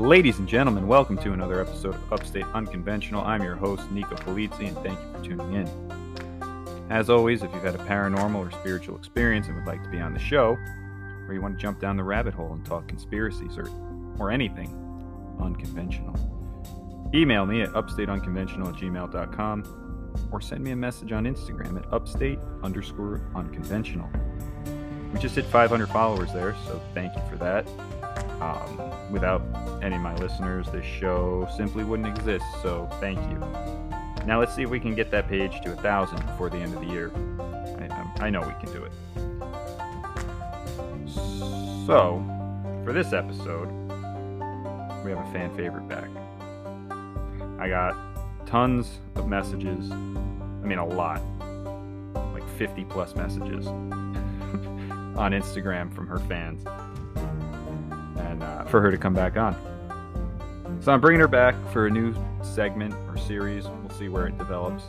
[0.00, 3.22] Ladies and gentlemen, welcome to another episode of Upstate Unconventional.
[3.22, 6.86] I'm your host, Nico Polizzi, and thank you for tuning in.
[6.88, 10.00] As always, if you've had a paranormal or spiritual experience and would like to be
[10.00, 10.56] on the show,
[11.28, 13.68] or you want to jump down the rabbit hole and talk conspiracies or,
[14.18, 14.68] or anything
[15.38, 16.16] unconventional,
[17.14, 22.38] email me at upstateunconventional at gmail.com or send me a message on Instagram at upstate
[22.62, 24.08] underscore unconventional.
[25.12, 27.68] We just hit 500 followers there, so thank you for that.
[28.40, 28.80] Um,
[29.10, 29.42] without
[29.82, 33.38] any of my listeners, this show simply wouldn't exist, so thank you.
[34.26, 36.74] Now let's see if we can get that page to a thousand before the end
[36.74, 37.10] of the year.
[38.18, 38.92] I, I know we can do it.
[41.86, 42.24] So,
[42.84, 43.68] for this episode,
[45.04, 46.08] we have a fan favorite back.
[47.58, 47.96] I got
[48.46, 49.90] tons of messages.
[49.90, 51.20] I mean, a lot.
[52.32, 56.64] Like 50 plus messages on Instagram from her fans
[58.20, 59.54] and uh, for her to come back on.
[60.80, 63.66] So I'm bringing her back for a new segment or series.
[63.66, 64.84] We'll see where it develops.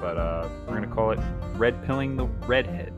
[0.00, 1.20] But uh, we're going to call it
[1.54, 2.92] Red Pilling the Redhead.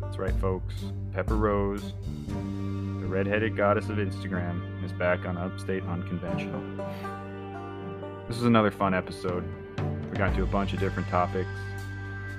[0.00, 0.74] That's right, folks.
[1.12, 1.92] Pepper Rose,
[2.28, 6.62] the redheaded goddess of Instagram, is back on Upstate Unconventional.
[8.28, 9.44] This was another fun episode.
[10.10, 11.50] We got into a bunch of different topics.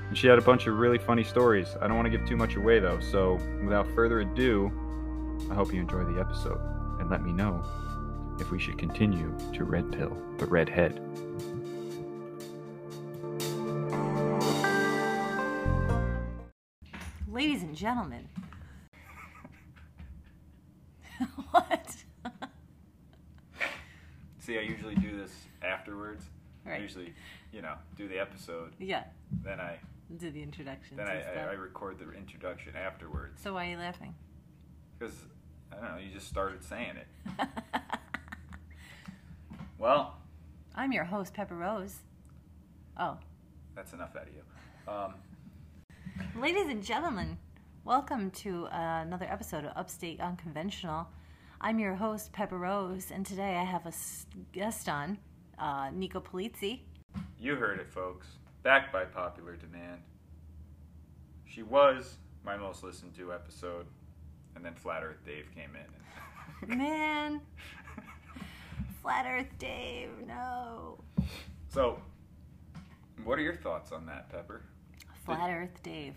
[0.08, 1.76] And she had a bunch of really funny stories.
[1.80, 4.72] I don't want to give too much away though, so without further ado,
[5.50, 6.60] I hope you enjoy the episode
[7.00, 7.64] and let me know
[8.40, 11.00] if we should continue to red pill the redhead.
[17.32, 18.28] Ladies and gentlemen.
[21.52, 21.96] what?
[24.40, 25.32] See, I usually do this
[25.64, 26.26] afterwards.
[26.66, 26.82] I Right.
[26.82, 27.14] usually,
[27.52, 29.04] you know, do the episode, Yeah,
[29.44, 29.80] then I
[30.18, 30.96] do the introduction.
[30.98, 31.22] then I.
[31.22, 33.42] I, I record the introduction afterwards.
[33.42, 34.14] so why are you laughing?
[34.98, 35.14] Because
[35.82, 37.08] I don't know, you just started saying it.
[39.80, 40.16] Well,
[40.76, 41.98] I'm your host, Pepper Rose.
[42.98, 43.18] Oh,
[43.76, 44.92] that's enough out of you.
[44.94, 45.16] Um,
[46.42, 47.38] ladies and gentlemen,
[47.84, 51.08] welcome to uh, another episode of Upstate Unconventional.
[51.60, 55.18] I'm your host, Pepper Rose, and today I have a s- guest on,
[55.60, 56.80] uh, Nico Polizzi.
[57.38, 58.28] You heard it, folks.
[58.62, 60.00] Back by popular demand.
[61.46, 63.86] She was my most listened to episode,
[64.56, 66.70] and then Flat Earth Dave came in.
[66.70, 67.42] And Man,
[69.02, 71.00] Flat Earth Dave, no.
[71.70, 72.00] so,
[73.24, 74.62] what are your thoughts on that, Pepper?
[75.26, 76.16] Flat Earth Dave.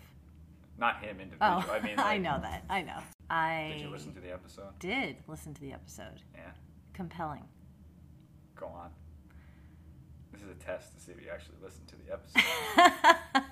[0.79, 1.63] Not him individually.
[1.67, 2.63] Oh, I mean, I know that.
[2.69, 2.99] I know.
[3.29, 4.77] I Did you listen to the episode?
[4.79, 6.21] did listen to the episode.
[6.35, 6.51] Yeah.
[6.93, 7.43] Compelling.
[8.55, 8.89] Go on.
[10.31, 13.43] This is a test to see if you actually listened to the episode.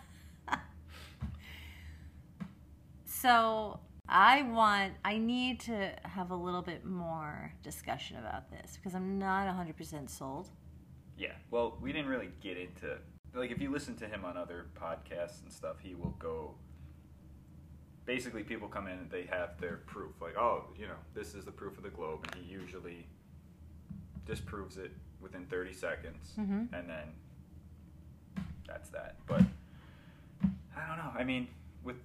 [3.06, 8.94] so I want, I need to have a little bit more discussion about this because
[8.96, 10.50] I'm not 100% sold.
[11.18, 11.32] Yeah.
[11.50, 12.98] Well, we didn't really get into
[13.34, 16.56] like if you listen to him on other podcasts and stuff, he will go.
[18.06, 21.44] Basically, people come in and they have their proof, like, oh, you know, this is
[21.44, 23.08] the proof of the globe, and he usually
[24.26, 26.72] disproves it within 30 seconds, Mhm.
[26.72, 27.14] and then
[28.68, 29.18] that's that.
[29.26, 29.42] But
[30.76, 31.12] I don't know.
[31.18, 31.48] I mean,
[31.84, 31.98] with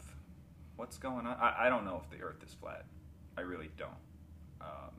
[0.81, 2.87] what's going on, I, I don't know if the Earth is flat.
[3.37, 3.91] I really don't.
[4.63, 4.95] Um,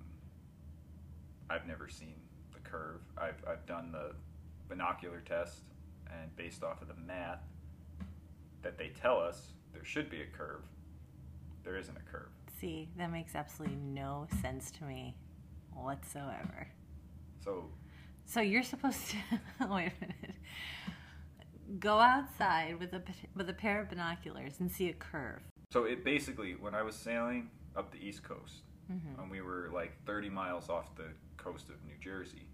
[1.50, 2.14] I've never seen
[2.54, 3.02] the curve.
[3.18, 4.12] I've, I've done the
[4.70, 5.64] binocular test,
[6.06, 7.42] and based off of the math
[8.62, 10.62] that they tell us, there should be a curve.
[11.64, 12.30] There isn't a curve.
[12.60, 15.16] See, that makes absolutely no sense to me
[15.74, 16.68] whatsoever.
[17.44, 17.66] So,
[18.26, 19.18] So you're supposed to
[19.68, 20.36] wait a minute.
[21.80, 23.02] Go outside with a
[23.36, 25.42] with a pair of binoculars and see a curve.
[25.72, 29.18] So it basically, when I was sailing up the East Coast, Mhm.
[29.20, 32.48] and we were like 30 miles off the coast of New Jersey,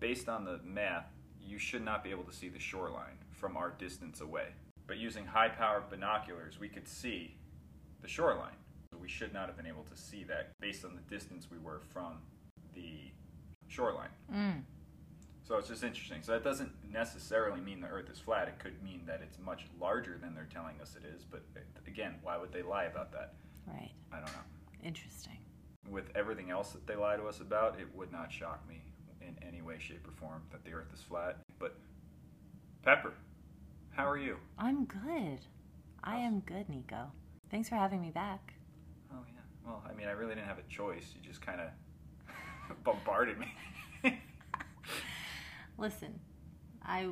[0.00, 3.70] based on the math, you should not be able to see the shoreline from our
[3.70, 4.54] distance away.
[4.86, 7.36] But using high powered binoculars, we could see
[8.00, 8.56] the shoreline.
[8.92, 11.58] So we should not have been able to see that based on the distance we
[11.58, 12.22] were from
[12.74, 13.10] the
[13.68, 14.10] shoreline.
[14.30, 14.64] Mm.
[15.46, 16.22] So it's just interesting.
[16.22, 18.48] So that doesn't necessarily mean the Earth is flat.
[18.48, 21.22] It could mean that it's much larger than they're telling us it is.
[21.22, 23.34] But uh, again, why would they lie about that?
[23.66, 23.90] Right.
[24.10, 24.42] I don't know.
[24.82, 25.36] Interesting.
[25.90, 28.80] With everything else that they lie to us about, it would not shock me
[29.20, 31.38] in any way, shape, or form that the Earth is flat.
[31.58, 31.76] But
[32.82, 33.12] Pepper,
[33.90, 34.36] how are you?
[34.58, 35.40] I'm good.
[36.02, 37.12] I am good, Nico.
[37.50, 38.54] Thanks for having me back.
[39.12, 39.40] Oh yeah.
[39.66, 41.12] Well, I mean, I really didn't have a choice.
[41.14, 41.68] You just kind of
[42.84, 43.52] bombarded me.
[45.78, 46.20] Listen,
[46.82, 47.08] I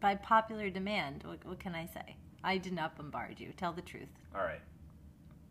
[0.00, 2.16] by popular demand, what, what can I say?
[2.42, 3.52] I did not bombard you.
[3.56, 4.08] Tell the truth.
[4.34, 4.60] All right.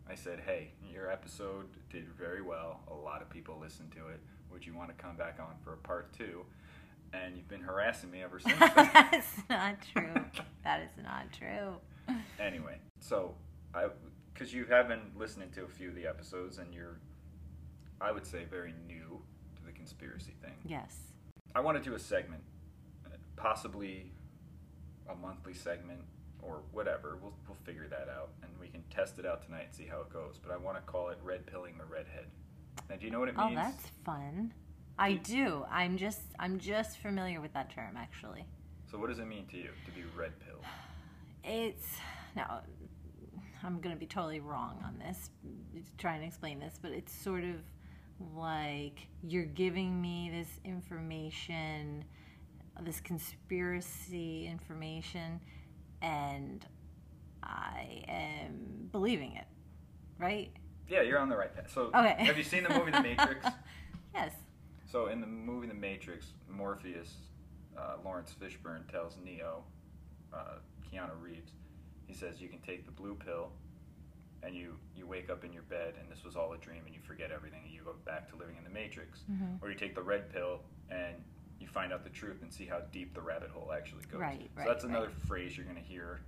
[0.07, 2.81] I said, "Hey, your episode did very well.
[2.91, 4.19] A lot of people listened to it.
[4.51, 6.45] Would you want to come back on for a part two?
[7.13, 8.59] And you've been harassing me ever since.
[8.75, 10.13] That's not true.
[10.63, 12.15] that is not true.
[12.39, 13.33] anyway, so
[13.73, 13.87] I,
[14.33, 16.99] because you have been listening to a few of the episodes, and you're,
[18.01, 19.21] I would say, very new
[19.55, 20.53] to the conspiracy thing.
[20.65, 21.12] Yes.
[21.55, 22.43] I want to do a segment,
[23.35, 24.11] possibly
[25.09, 26.01] a monthly segment
[26.41, 27.17] or whatever.
[27.21, 30.01] We'll we'll figure that out, and we can test it out tonight and see how
[30.01, 30.39] it goes.
[30.41, 32.25] But I want to call it red pilling the redhead.
[32.89, 33.59] Now, do you know what it oh, means?
[33.59, 34.53] Oh, that's fun.
[34.97, 35.65] I do.
[35.71, 38.45] I'm just I'm just familiar with that term actually.
[38.89, 40.59] So, what does it mean to you to be red pill?
[41.45, 41.97] It's
[42.37, 42.61] now
[43.63, 45.29] I'm going to be totally wrong on this
[45.97, 47.55] trying to explain this, but it's sort of
[48.19, 52.05] like you're giving me this information,
[52.81, 55.39] this conspiracy information
[56.01, 56.65] and
[57.41, 59.45] I am believing it.
[60.19, 60.51] Right?
[60.89, 61.71] Yeah, you're on the right path.
[61.73, 62.15] So, Okay.
[62.25, 63.45] have you seen the movie The Matrix?
[64.13, 64.31] Yes.
[64.85, 67.15] So in the movie The Matrix, Morpheus,
[67.75, 69.63] uh, Laurence Fishburne tells Neo,
[70.31, 70.57] uh,
[70.87, 71.53] Keanu Reeves,
[72.05, 73.49] he says you can take the blue pill,
[74.43, 76.93] and you you wake up in your bed and this was all a dream and
[76.93, 79.61] you forget everything and you go back to living in the Matrix, Mhm.
[79.61, 81.15] or you take the red pill and
[81.59, 84.19] you find out the truth and see how deep the rabbit hole actually goes.
[84.19, 85.15] Right, so right, that's another right.
[85.27, 86.21] phrase you're gonna hear,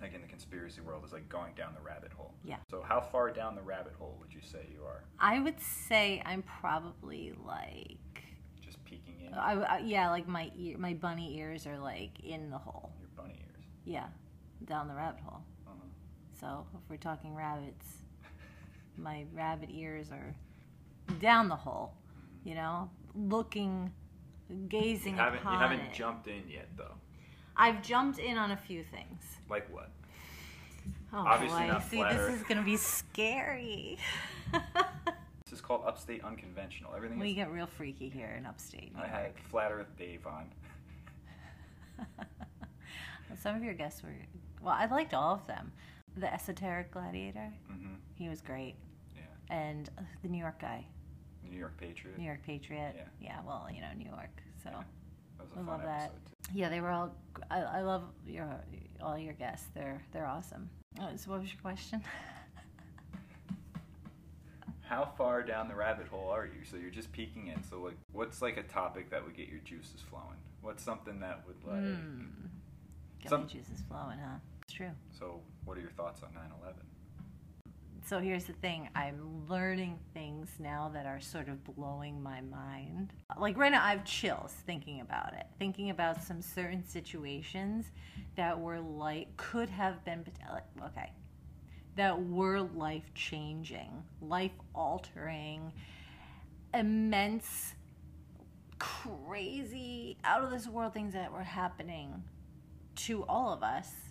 [0.00, 2.34] like in the conspiracy world, is like going down the rabbit hole.
[2.42, 2.56] Yeah.
[2.70, 5.04] So how far down the rabbit hole would you say you are?
[5.18, 7.98] I would say I'm probably like
[8.60, 12.50] Just peeking in I, I- yeah, like my ear, my bunny ears are like in
[12.50, 12.92] the hole.
[13.00, 13.64] your bunny ears.
[13.84, 14.08] Yeah,
[14.64, 15.42] down the rabbit hole.
[16.40, 17.86] So if we're talking rabbits,
[18.96, 20.34] my rabbit ears are
[21.20, 21.92] down the hole.
[22.44, 23.92] You know, looking,
[24.68, 25.92] gazing You haven't, upon you haven't it.
[25.92, 26.94] jumped in yet, though.
[27.56, 29.22] I've jumped in on a few things.
[29.50, 29.90] Like what?
[31.12, 33.98] Oh Obviously boy, not see, this is gonna be scary.
[35.44, 36.92] This is called Upstate Unconventional.
[36.94, 37.34] Everything we is.
[37.34, 39.32] get real freaky here in upstate New I had.
[39.50, 40.46] Flat Earth Dave on.
[43.42, 44.14] Some of your guests were
[44.62, 44.76] well.
[44.78, 45.72] I liked all of them.
[46.16, 48.74] The esoteric gladiator, hmm he was great,
[49.16, 49.22] Yeah.
[49.56, 50.84] and uh, the New York guy,
[51.48, 52.18] New York Patriot.
[52.18, 52.94] New York Patriot.
[52.96, 53.04] Yeah.
[53.20, 54.42] yeah well, you know, New York.
[54.62, 54.82] So Yeah.
[55.38, 56.10] That was a I fun love that.
[56.12, 56.58] Too.
[56.58, 57.14] yeah, they were all.
[57.50, 58.46] I, I love your
[59.00, 59.68] all your guests.
[59.74, 60.68] They're they're awesome.
[61.00, 62.02] Uh, so what was your question?
[64.82, 66.64] How far down the rabbit hole are you?
[66.68, 67.62] So you're just peeking in.
[67.62, 70.36] So like, what's like a topic that would get your juices flowing?
[70.62, 71.80] What's something that would like?
[71.82, 72.26] Mm.
[73.22, 74.38] Got Some- my juices flowing, huh?
[74.64, 74.90] It's true.
[75.16, 75.40] So
[75.70, 76.74] what are your thoughts on 9/11?
[78.04, 83.12] So here's the thing I'm learning things now that are sort of blowing my mind.
[83.38, 87.92] Like right now, I have chills thinking about it, thinking about some certain situations
[88.34, 90.24] that were like, could have been,
[90.86, 91.12] okay,
[91.94, 95.72] that were life changing, life altering,
[96.74, 97.74] immense,
[98.80, 102.24] crazy, out of this world things that were happening
[102.96, 104.09] to all of us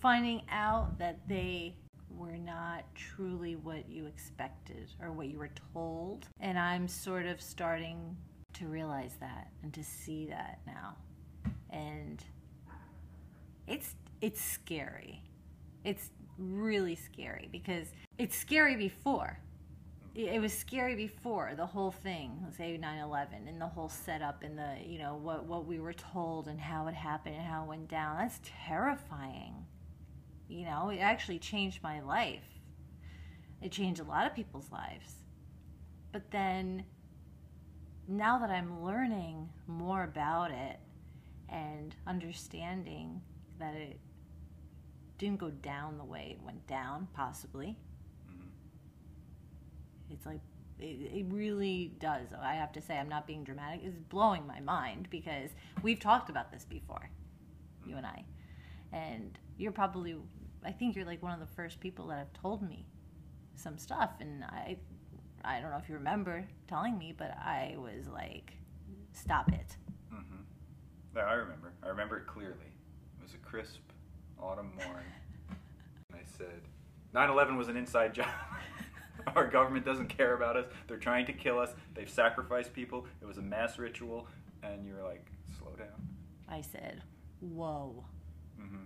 [0.00, 1.76] finding out that they
[2.10, 6.26] were not truly what you expected or what you were told.
[6.40, 8.16] And I'm sort of starting
[8.54, 10.96] to realize that and to see that now.
[11.70, 12.24] And
[13.66, 15.22] it's it's scary.
[15.84, 17.88] It's really scary because
[18.18, 19.38] it's scary before.
[20.14, 24.78] It was scary before the whole thing, say 9/11 and the whole setup and the,
[24.82, 27.88] you know, what what we were told and how it happened and how it went
[27.88, 28.16] down.
[28.16, 29.66] That's terrifying
[30.48, 32.44] you know it actually changed my life.
[33.62, 35.14] It changed a lot of people's lives.
[36.12, 36.84] But then
[38.08, 40.78] now that i'm learning more about it
[41.48, 43.20] and understanding
[43.58, 43.98] that it
[45.18, 47.76] didn't go down the way it went down possibly
[48.28, 48.48] Mhm.
[50.10, 50.40] it's like
[50.78, 52.34] it, it really does.
[52.38, 53.80] I have to say i'm not being dramatic.
[53.82, 55.50] It's blowing my mind because
[55.82, 57.08] we've talked about this before
[57.86, 58.24] you and i.
[58.92, 60.16] And you're probably
[60.66, 62.84] i think you're like one of the first people that have told me
[63.54, 64.76] some stuff and i
[65.44, 68.52] i don't know if you remember telling me but i was like
[69.12, 69.76] stop it
[70.12, 70.42] Mm-hmm.
[71.16, 71.72] Yeah, I remember.
[71.82, 72.70] I remember it clearly.
[73.18, 73.80] It was a crisp
[74.40, 75.10] autumn morning.
[75.50, 76.60] and I said,
[77.14, 78.28] 9/11 was an inside job.
[79.36, 80.66] Our government doesn't care about us.
[80.86, 81.70] They're trying to kill us.
[81.94, 83.06] They've sacrificed people.
[83.20, 84.28] It was a mass ritual.
[84.62, 85.26] And you were like,
[85.58, 85.96] slow down.
[86.48, 87.02] i said
[87.40, 88.04] whoa
[88.58, 88.84] hmm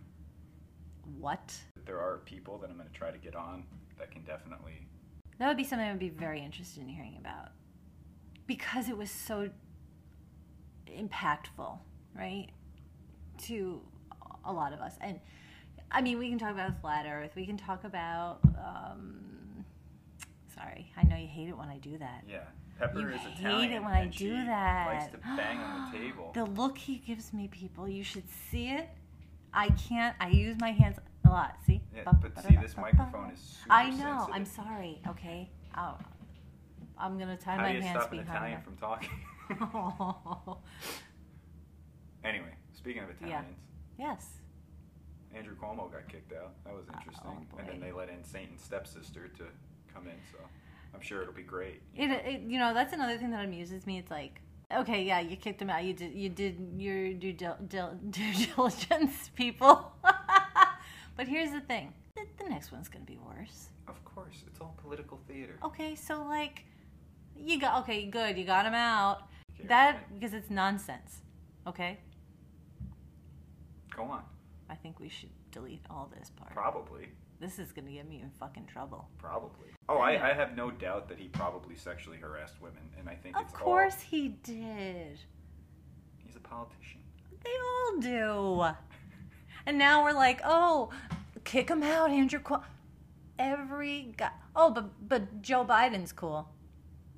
[1.19, 1.55] what
[1.87, 3.65] There are people that I'm going to try to get on
[3.99, 4.87] that can definitely.
[5.39, 7.49] that would be something i would be very interested in hearing about
[8.47, 9.49] because it was so
[10.87, 11.79] impactful
[12.17, 12.49] right
[13.39, 13.81] to
[14.45, 15.21] a lot of us and
[15.93, 17.33] I mean, we can talk about flat Earth.
[17.35, 18.39] We can talk about.
[18.45, 19.65] Um,
[20.55, 22.23] sorry, I know you hate it when I do that.
[22.31, 22.45] Yeah.
[22.79, 23.73] Pepper You is hate Italian.
[23.73, 24.87] it when I do that.
[24.87, 26.31] Likes to bang on the table.
[26.33, 28.89] The look he gives me, people, you should see it.
[29.53, 30.15] I can't.
[30.21, 31.57] I use my hands a lot.
[31.67, 31.83] See?
[31.95, 34.29] Yeah, Ba- but ba- see, this microphone is super I know.
[34.33, 35.01] I'm sorry.
[35.09, 35.51] Okay.
[35.77, 35.97] Oh,
[36.99, 38.37] I'm gonna tie How my do you hands stop an behind.
[38.37, 39.11] Italian my- from talking?
[42.25, 43.57] anyway, speaking of Italians,
[43.99, 44.13] Yeah.
[44.13, 44.27] yes.
[45.35, 46.53] Andrew Cuomo got kicked out.
[46.65, 47.47] That was oh, interesting.
[47.55, 49.45] Oh, and then they let in Satan's stepsister to
[49.93, 50.39] come in, so
[50.95, 51.83] I'm sure it'll be great.
[51.95, 53.99] It, it you know that's another thing that amuses me.
[53.99, 54.41] It's like
[54.79, 55.85] okay, yeah, you kicked him out.
[55.85, 59.93] You did you did your due, dil, dil, due diligence, people.
[61.17, 63.69] but here's the thing: the, the next one's gonna be worse.
[63.89, 65.59] Of course, it's all political theater.
[65.65, 66.65] Okay, so like,
[67.37, 69.23] you got okay, good, you got him out.
[69.59, 70.21] Okay, That right.
[70.21, 71.23] because it's nonsense.
[71.67, 71.99] Okay,
[73.95, 74.23] Go on.
[74.71, 76.55] I think we should delete all this part.
[76.55, 77.09] Probably.
[77.41, 79.09] This is gonna get me in fucking trouble.
[79.19, 79.69] Probably.
[79.89, 83.37] Oh, I, I have no doubt that he probably sexually harassed women, and I think
[83.37, 84.01] Of it's course all.
[84.11, 85.19] he did.
[86.19, 87.01] He's a politician.
[87.43, 88.75] They all do.
[89.67, 90.91] And now we're like, oh,
[91.45, 92.41] kick him out, Andrew.
[92.41, 92.63] Cuomo.
[93.39, 94.31] Every guy.
[94.55, 96.47] Oh, but but Joe Biden's cool.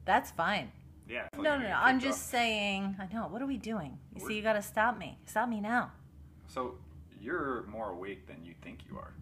[0.04, 0.70] That's fine.
[1.08, 1.26] Yeah.
[1.36, 1.74] No, no, no.
[1.74, 2.96] I'm just saying.
[3.00, 3.26] I know.
[3.26, 3.98] What are we doing?
[4.14, 5.18] You see, you got to stop me.
[5.26, 5.90] Stop me now.
[6.46, 6.74] So
[7.20, 9.12] you're more awake than you think you are.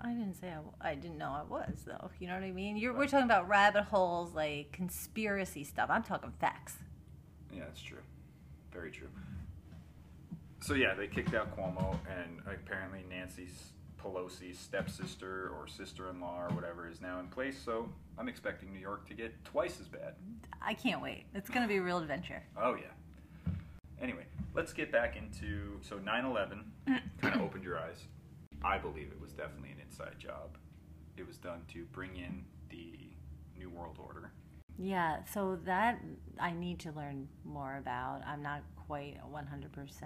[0.00, 2.10] I didn't say I didn't know I was though.
[2.20, 2.76] You know what I mean?
[2.76, 5.90] You're, we're talking about rabbit holes, like conspiracy stuff.
[5.90, 6.76] I'm talking facts.
[7.52, 7.98] Yeah, that's true.
[8.72, 9.08] Very true.
[10.60, 13.48] So yeah, they kicked out Cuomo, and apparently Nancy
[14.02, 17.58] Pelosi's stepsister or sister-in-law or whatever is now in place.
[17.64, 20.14] So I'm expecting New York to get twice as bad.
[20.62, 21.24] I can't wait.
[21.34, 22.42] It's gonna be a real adventure.
[22.60, 23.52] Oh yeah.
[24.00, 26.62] Anyway, let's get back into so 9/11
[27.20, 28.04] kind of opened your eyes.
[28.62, 30.56] I believe it was definitely an inside job.
[31.16, 32.94] It was done to bring in the
[33.58, 34.30] New World Order.
[34.78, 35.98] Yeah, so that
[36.38, 38.22] I need to learn more about.
[38.26, 39.96] I'm not quite 100%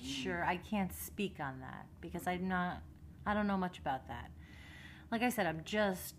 [0.00, 0.44] sure.
[0.44, 2.82] I can't speak on that because I'm not,
[3.26, 4.30] I don't know much about that.
[5.10, 6.14] Like I said, I'm just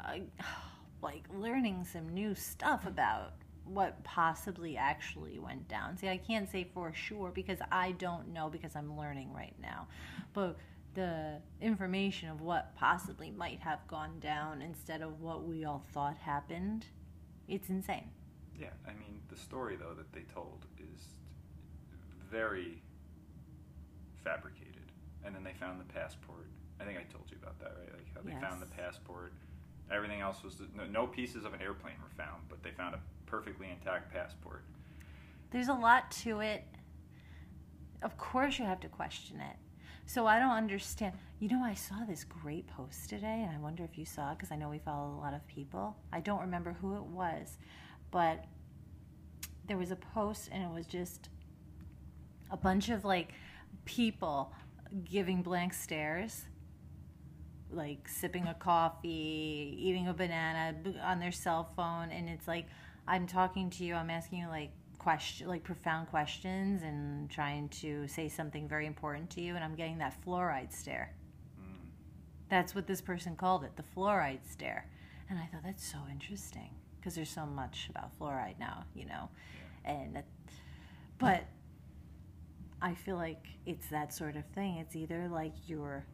[0.00, 0.22] I,
[1.02, 3.34] like learning some new stuff about
[3.66, 5.96] what possibly actually went down.
[5.98, 9.88] See, I can't say for sure because I don't know because I'm learning right now.
[10.32, 10.56] But
[10.94, 16.16] the information of what possibly might have gone down instead of what we all thought
[16.16, 16.86] happened,
[17.48, 18.10] it's insane.
[18.58, 21.00] Yeah, I mean the story though that they told is
[22.30, 22.82] very
[24.22, 24.70] fabricated.
[25.24, 26.46] And then they found the passport.
[26.80, 27.92] I think I told you about that, right?
[27.92, 29.32] Like how they found the passport.
[29.90, 33.00] Everything else was no, no pieces of an airplane were found, but they found a
[33.26, 34.64] perfectly intact passport.
[35.50, 36.64] There's a lot to it.
[38.02, 39.56] Of course, you have to question it.
[40.06, 41.14] So I don't understand.
[41.40, 44.38] You know, I saw this great post today, and I wonder if you saw it
[44.38, 45.96] because I know we follow a lot of people.
[46.12, 47.58] I don't remember who it was,
[48.10, 48.44] but
[49.66, 51.30] there was a post, and it was just
[52.50, 53.32] a bunch of like
[53.84, 54.52] people
[55.04, 56.44] giving blank stares,
[57.70, 62.66] like sipping a coffee, eating a banana on their cell phone, and it's like
[63.08, 64.70] I'm talking to you, I'm asking you like
[65.04, 69.74] question, like profound questions, and trying to say something very important to you, and I'm
[69.74, 71.14] getting that fluoride stare.
[71.60, 71.90] Mm.
[72.48, 74.88] That's what this person called it, the fluoride stare.
[75.28, 79.28] And I thought that's so interesting because there's so much about fluoride now, you know.
[79.84, 80.24] And that,
[81.18, 81.44] but
[82.80, 84.78] I feel like it's that sort of thing.
[84.78, 86.06] It's either like you're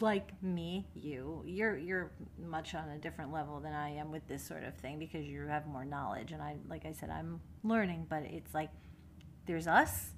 [0.00, 4.46] like me, you, you're you're much on a different level than I am with this
[4.46, 8.06] sort of thing because you have more knowledge and I like I said I'm learning,
[8.08, 8.70] but it's like
[9.46, 10.10] there's us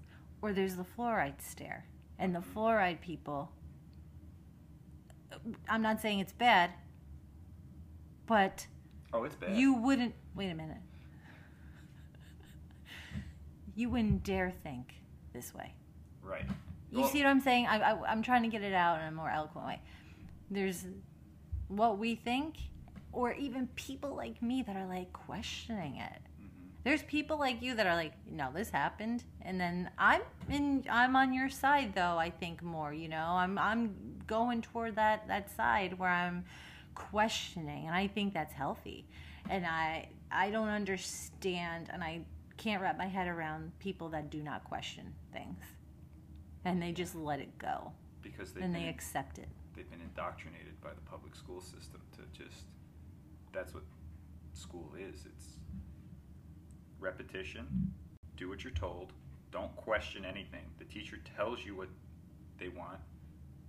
[0.43, 1.87] or there's the fluoride stare.
[2.19, 2.59] And the mm-hmm.
[2.59, 3.51] fluoride people
[5.69, 6.71] I'm not saying it's bad,
[8.27, 8.67] but
[9.13, 9.57] Oh, it's bad.
[9.57, 10.79] you wouldn't wait a minute.
[13.75, 14.95] You wouldn't dare think
[15.33, 15.73] this way.
[16.23, 16.45] right.
[16.93, 17.67] You Well- see what I'm saying?
[17.67, 19.81] I, I, I'm trying to get it out in a more eloquent way.
[20.51, 20.87] There's
[21.69, 22.57] what we think,
[23.13, 26.21] or even people like me that are like questioning it.
[26.41, 26.49] Mhm.
[26.85, 30.21] There's people like you that are like, no, this happened, and then I'm
[30.51, 30.85] in.
[30.91, 32.19] I'm on your side though.
[32.19, 32.93] I think more.
[32.93, 36.45] You know, I'm I'm going toward that that side where I'm
[36.95, 39.07] questioning, and I think that's healthy.
[39.49, 42.21] And I I don't understand, and I
[42.59, 45.59] can't wrap my head around people that do not question things,
[46.65, 47.93] and they just let it go,
[48.23, 49.49] Because they've and they accept it.
[49.75, 52.65] they've been indoctrinated by the public school system to just
[53.53, 53.83] that's what
[54.55, 55.47] school is it's
[57.01, 57.67] repetition
[58.37, 59.13] do what you're told
[59.51, 61.89] don't question anything the teacher tells you what
[62.59, 62.99] they want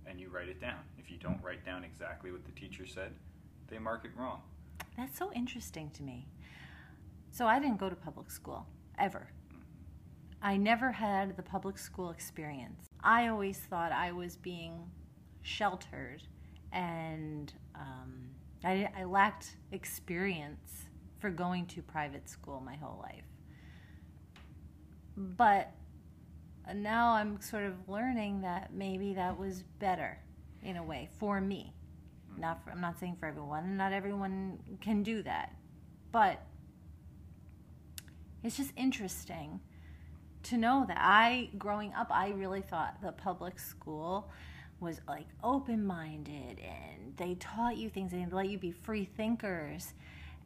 [0.06, 0.80] and you write it down.
[0.98, 3.12] If you don't write down exactly what the teacher said,
[3.68, 4.42] they mark it wrong.
[4.96, 6.26] That's so interesting to me.
[7.30, 8.66] So I didn't go to public school
[8.98, 9.28] ever.
[10.44, 12.84] I never had the public school experience.
[13.02, 14.78] I always thought I was being
[15.40, 16.22] sheltered
[16.70, 18.28] and um,
[18.62, 20.84] I, I lacked experience
[21.18, 23.24] for going to private school my whole life.
[25.16, 25.72] But
[26.74, 30.18] now I'm sort of learning that maybe that was better
[30.62, 31.72] in a way for me.
[32.36, 33.78] Not for, I'm not saying for everyone.
[33.78, 35.54] Not everyone can do that.
[36.12, 36.42] But
[38.42, 39.60] it's just interesting
[40.44, 44.30] to know that I growing up I really thought the public school
[44.80, 49.94] was like open-minded and they taught you things and they let you be free thinkers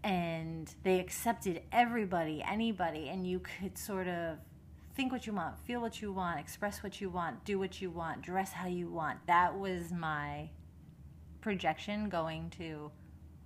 [0.05, 4.37] and they accepted everybody, anybody and you could sort of
[4.95, 7.91] think what you want, feel what you want, express what you want, do what you
[7.91, 9.19] want, dress how you want.
[9.27, 10.51] That was my
[11.41, 12.91] projection going to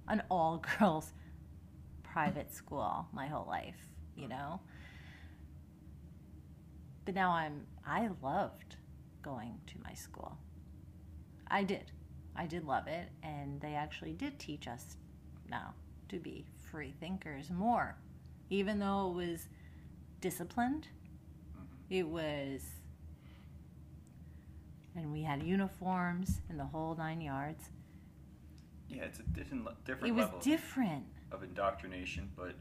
[0.08, 1.12] an all girls
[2.02, 3.76] private school my whole life,
[4.16, 4.60] you know?
[7.04, 8.76] But now I'm, I loved
[9.22, 10.36] going to my school.
[11.48, 11.90] I did.
[12.36, 13.08] I did love it.
[13.22, 14.96] And they actually did teach us
[15.50, 15.74] now
[16.08, 17.96] to be free thinkers more.
[18.50, 19.48] Even though it was
[20.20, 20.88] disciplined,
[21.56, 21.64] mm-hmm.
[21.90, 22.62] it was,
[24.94, 27.64] and we had uniforms and the whole nine yards.
[28.88, 31.04] Yeah, it's a different, different It was level different.
[31.30, 32.54] of indoctrination, but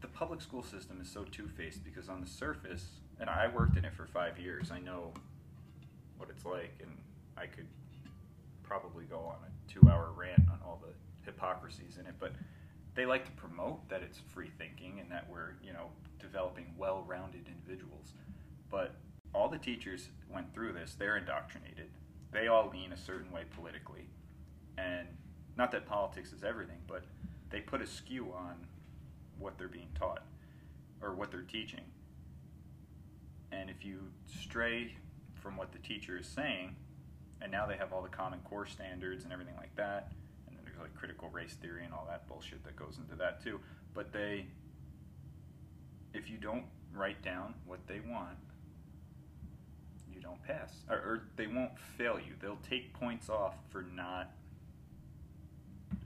[0.00, 2.86] the public school system is so two faced because on the surface,
[3.20, 5.12] and I worked in it for five years, I know
[6.18, 6.90] what it's like, and
[7.36, 7.66] I could
[8.62, 10.92] probably go on a two hour rant on all the
[11.24, 12.32] hypocrisies in it, but
[12.94, 17.04] they like to promote that it's free thinking and that we're, you know, developing well
[17.06, 18.14] rounded individuals.
[18.70, 18.94] But
[19.34, 21.90] all the teachers went through this, they're indoctrinated.
[22.32, 24.08] They all lean a certain way politically.
[24.78, 25.06] And
[25.56, 27.04] not that politics is everything, but
[27.50, 28.56] they put a skew on
[29.38, 30.22] what they're being taught
[31.02, 31.84] or what they're teaching.
[33.52, 34.94] And if you stray
[35.34, 36.76] from what the teacher is saying,
[37.40, 40.12] and now they have all the common core standards and everything like that,
[40.46, 43.42] and then there's like critical race theory and all that bullshit that goes into that
[43.42, 43.60] too.
[43.94, 44.46] But they,
[46.14, 48.36] if you don't write down what they want,
[50.12, 52.34] you don't pass, or, or they won't fail you.
[52.40, 54.32] They'll take points off for not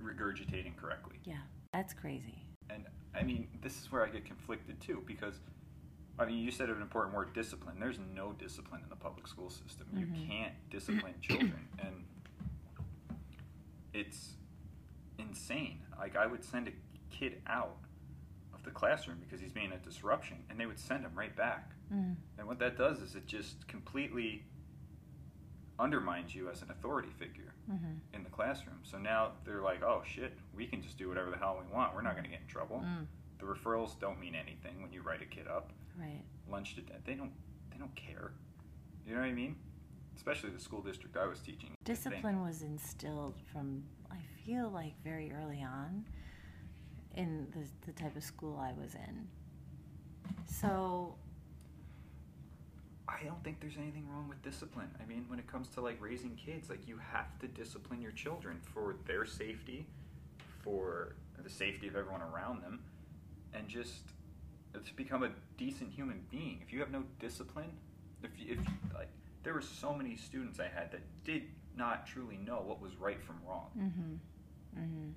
[0.03, 1.17] regurgitating correctly.
[1.25, 1.37] Yeah,
[1.73, 2.43] that's crazy.
[2.69, 5.35] And I mean, this is where I get conflicted too, because
[6.19, 7.77] I mean, you said an important word, discipline.
[7.81, 9.87] There's no discipline in the public school system.
[9.97, 10.29] You Mhm.
[10.29, 12.05] can't discipline children, and
[13.93, 14.35] it's
[15.19, 15.81] insane.
[15.99, 16.73] Like I would send a
[17.11, 17.77] kid out
[18.55, 21.71] of the classroom because he's being a disruption, and they would send him right back.
[21.93, 22.17] Mm.
[22.39, 24.45] And what that does is it just completely
[25.81, 28.79] undermines you as an authority figure hmm in the classroom.
[28.83, 31.95] So now they're like, oh shit, we can just do whatever the hell we want.
[31.95, 32.83] We're not going to get in trouble.
[32.85, 33.07] Mm.
[33.39, 35.71] The referrals don't mean anything when you write a kid up.
[35.99, 36.23] Right.
[36.51, 37.33] Lunch to death, they don't
[37.71, 38.33] they don't care.
[39.07, 39.57] You know what I mean?
[40.17, 41.71] Especially the school district I was teaching.
[41.85, 46.05] Discipline was instilled from, I feel like, very early on
[47.17, 49.27] in the, the type of school I was in.
[50.47, 51.15] So,
[53.11, 54.89] I don't think there's anything wrong with discipline.
[55.03, 58.13] I mean, when it comes to like raising kids, like you have to discipline your
[58.13, 59.87] children for their safety,
[60.63, 62.81] for the safety of everyone around them,
[63.53, 64.03] and just
[64.73, 66.61] to become a decent human being.
[66.65, 67.73] If you have no discipline,
[68.23, 69.09] if you, if like
[69.43, 71.43] there were so many students I had that did
[71.77, 73.69] not truly know what was right from wrong.
[73.77, 74.81] mm-hmm.
[74.81, 75.11] Mm-hmm.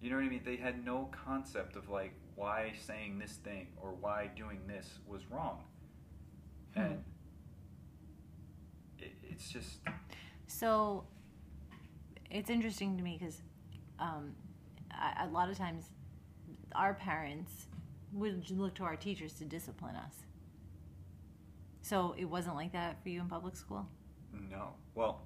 [0.00, 0.42] You know what I mean?
[0.44, 5.22] They had no concept of like why saying this thing or why doing this was
[5.30, 5.62] wrong.
[6.74, 6.80] Hmm.
[6.80, 7.04] And
[9.34, 9.78] it's just
[10.46, 11.04] So
[12.30, 13.42] it's interesting to me because
[13.98, 14.34] um,
[15.20, 15.86] a lot of times
[16.74, 17.66] our parents
[18.12, 20.14] would look to our teachers to discipline us.
[21.82, 23.86] So it wasn't like that for you in public school?
[24.50, 24.70] no.
[24.94, 25.20] Well,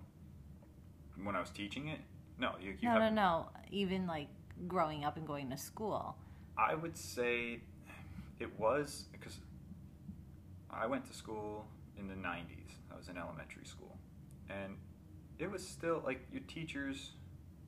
[1.23, 2.01] when I was teaching it,
[2.39, 2.53] no.
[2.61, 3.49] You, you no, no, no.
[3.71, 4.29] Even like
[4.67, 6.17] growing up and going to school.
[6.57, 7.61] I would say
[8.39, 9.39] it was because
[10.71, 11.67] I went to school
[11.99, 12.73] in the 90s.
[12.93, 13.88] I was in elementary school.
[14.51, 14.77] And
[15.39, 17.13] it was still like your teachers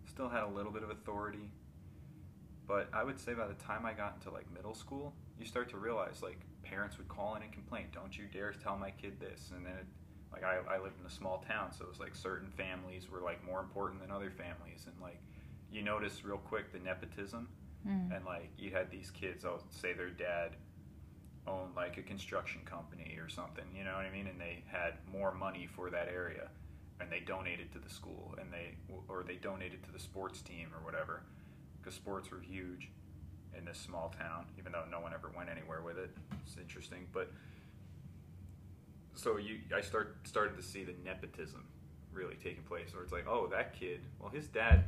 [0.07, 1.51] still had a little bit of authority.
[2.67, 5.69] But I would say by the time I got into like middle school, you start
[5.71, 9.19] to realize like parents would call in and complain, "Don't you dare tell my kid
[9.19, 9.87] this." And then it,
[10.33, 13.21] like I, I lived in a small town, so it was like certain families were
[13.21, 15.21] like more important than other families, and like
[15.73, 17.49] you notice real quick the nepotism
[17.89, 18.15] Mm.
[18.15, 20.51] and like you had these kids i'll say their dad
[21.47, 24.27] owned like a construction company or something, you know what I mean?
[24.27, 26.49] And they had more money for that area
[27.01, 28.75] and they donated to the school and they
[29.09, 31.23] or they donated to the sports team or whatever
[31.79, 32.91] because sports were huge
[33.57, 36.11] in this small town even though no one ever went anywhere with it.
[36.47, 37.31] It's interesting, but
[39.15, 41.65] so you I start started to see the nepotism
[42.13, 44.85] really taking place where it's like, "Oh, that kid, well his dad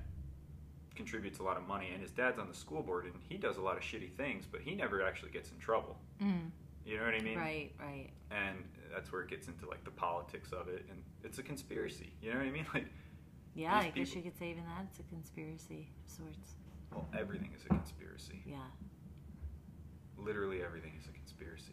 [0.95, 3.57] contributes a lot of money, and his dad's on the school board, and he does
[3.57, 5.97] a lot of shitty things, but he never actually gets in trouble.
[6.23, 6.51] Mm.
[6.85, 7.39] You know what I mean?
[7.39, 8.11] Right, right.
[8.31, 12.13] And that's where it gets into like the politics of it, and it's a conspiracy.
[12.21, 12.67] You know what I mean?
[12.75, 12.87] Like,
[13.55, 16.55] Yeah, I guess people- you could say even that it's a conspiracy of sorts.
[16.91, 18.43] well, everything is a conspiracy.
[18.47, 18.57] Yeah.
[20.17, 21.73] Literally everything is a conspiracy.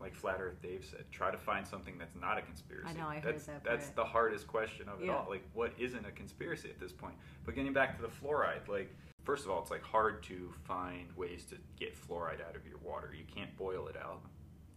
[0.00, 2.88] Like Flat Earth Dave said, try to find something that's not a conspiracy.
[2.88, 3.96] I know, I heard that's, that That's part.
[3.96, 5.16] the hardest question of it Yeah.
[5.16, 5.26] all.
[5.28, 7.14] Like, what isn't a conspiracy at this point?
[7.44, 11.10] But getting back to the fluoride, like, first of all, it's like hard to find
[11.16, 13.12] ways to get fluoride out of your water.
[13.16, 14.20] You can't boil it out,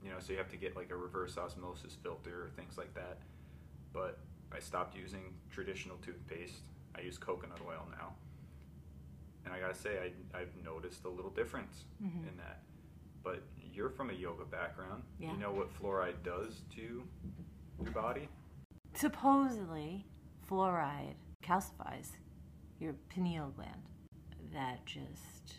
[0.03, 0.17] you know.
[0.19, 3.17] So you have to get like a reverse osmosis filter or things like that.
[3.93, 4.19] But
[4.51, 6.61] I stopped using traditional toothpaste.
[6.95, 8.13] I use coconut oil now,
[9.45, 12.27] and I gotta say, I, I've noticed a little difference Mhm.
[12.29, 12.61] in that.
[13.23, 15.03] But you're from a yoga background.
[15.19, 15.31] Yeah.
[15.33, 17.03] You know what fluoride does to
[17.81, 18.27] your body?
[18.95, 20.05] Supposedly,
[20.49, 22.11] fluoride calcifies
[22.79, 23.83] your pineal gland.
[24.51, 25.55] That just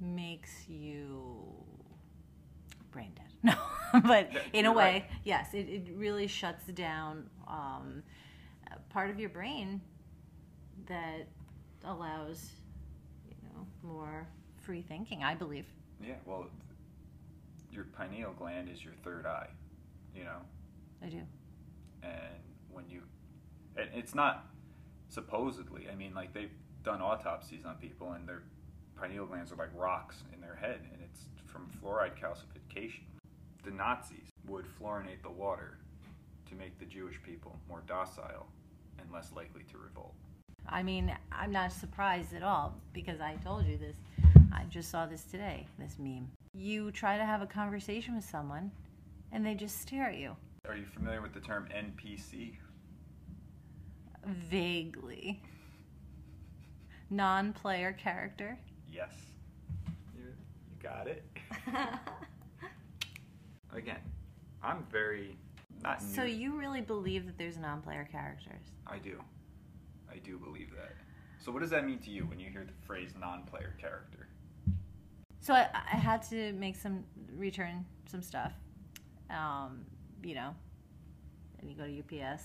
[0.00, 1.64] makes you
[2.90, 3.32] brain dead.
[3.44, 3.54] No,
[4.04, 5.04] but in a way, right.
[5.24, 8.02] yes, it, it really shuts down um,
[8.90, 9.80] part of your brain
[10.86, 11.28] that
[11.84, 12.50] allows,
[13.28, 14.26] you know, more
[14.62, 15.22] free thinking.
[15.22, 15.66] I believe.
[16.02, 16.46] Yeah, well,
[17.70, 19.48] your pineal gland is your third eye,
[20.16, 20.38] you know,
[21.02, 21.20] I do.
[22.02, 23.02] and when you,
[23.76, 24.46] and it's not
[25.08, 25.88] supposedly.
[25.90, 26.50] I mean, like they've
[26.82, 28.42] done autopsies on people, and their
[29.00, 33.02] pineal glands are like rocks in their head, and it's from fluoride calcification.
[33.64, 35.78] The Nazis would fluorinate the water
[36.48, 38.46] to make the Jewish people more docile
[38.98, 40.14] and less likely to revolt.
[40.68, 43.96] I mean, I'm not surprised at all because I told you this.
[44.52, 46.30] I just saw this today, this meme.
[46.52, 48.70] You try to have a conversation with someone
[49.32, 50.36] and they just stare at you
[50.68, 52.56] Are you familiar with the term NPC?
[54.26, 55.42] vaguely.
[57.10, 58.58] Non player character.
[58.90, 59.12] Yes.
[60.16, 61.24] You, you got it.
[63.74, 64.00] Again,
[64.62, 65.36] I'm very
[65.82, 68.62] not so you really believe that there's non player characters?
[68.86, 69.20] I do.
[70.10, 70.94] I do believe that.
[71.44, 74.28] So what does that mean to you when you hear the phrase non-player character?
[75.40, 77.04] So I, I had to make some
[77.36, 78.52] return some stuff,
[79.28, 79.84] um,
[80.22, 80.54] you know,
[81.58, 82.44] and you go to UPS,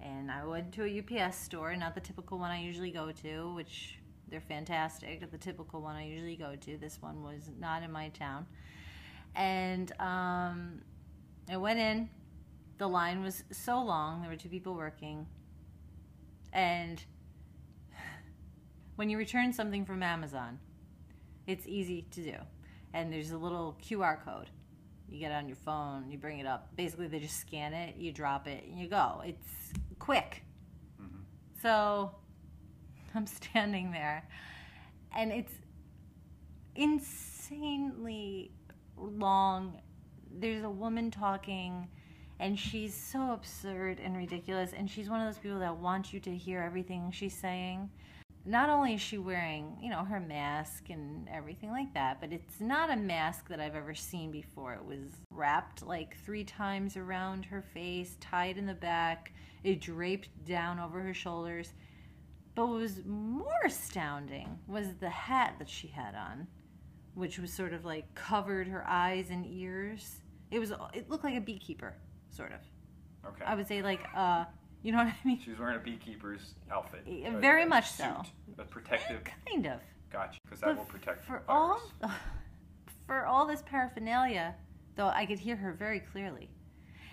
[0.00, 3.54] and I went to a UPS store, not the typical one I usually go to,
[3.54, 3.98] which
[4.30, 5.28] they're fantastic.
[5.32, 6.76] The typical one I usually go to.
[6.76, 8.46] This one was not in my town,
[9.38, 10.82] and um,
[11.48, 12.10] I went in.
[12.78, 14.20] The line was so long.
[14.20, 15.26] There were two people working,
[16.52, 17.02] and
[18.96, 20.58] when you return something from Amazon,
[21.46, 22.34] it's easy to do.
[22.92, 24.50] And there's a little QR code.
[25.08, 26.76] You get it on your phone, you bring it up.
[26.76, 29.22] Basically, they just scan it, you drop it, and you go.
[29.24, 30.44] It's quick.
[31.00, 31.22] Mhm.
[31.62, 32.14] So
[33.14, 34.28] I'm standing there,
[35.16, 35.52] and it's
[36.74, 38.52] insanely
[39.00, 39.80] long.
[40.30, 41.88] There's a woman talking,
[42.38, 44.72] and she's so absurd and ridiculous.
[44.72, 47.90] And she's one of those people that wants you to hear everything she's saying
[48.48, 52.60] not only is she wearing, you know, her mask and everything like that, but it's
[52.60, 54.72] not a mask that I've ever seen before.
[54.72, 59.32] It was wrapped like three times around her face, tied in the back,
[59.64, 61.74] it draped down over her shoulders.
[62.54, 66.46] But what was more astounding was the hat that she had on,
[67.14, 70.20] which was sort of like covered her eyes and ears.
[70.50, 71.94] It was it looked like a beekeeper,
[72.30, 72.60] sort of.
[73.30, 73.44] Okay.
[73.44, 74.44] I would say like uh
[74.82, 75.40] you know what I mean?
[75.44, 77.02] She's wearing a beekeeper's outfit.
[77.06, 78.22] A- very a much suit, so.
[78.58, 79.22] A protective.
[79.48, 79.80] Kind of.
[80.10, 80.38] Gotcha.
[80.44, 81.80] Because that will protect for all
[83.08, 84.54] for all this paraphernalia
[84.94, 86.50] though i could hear her very clearly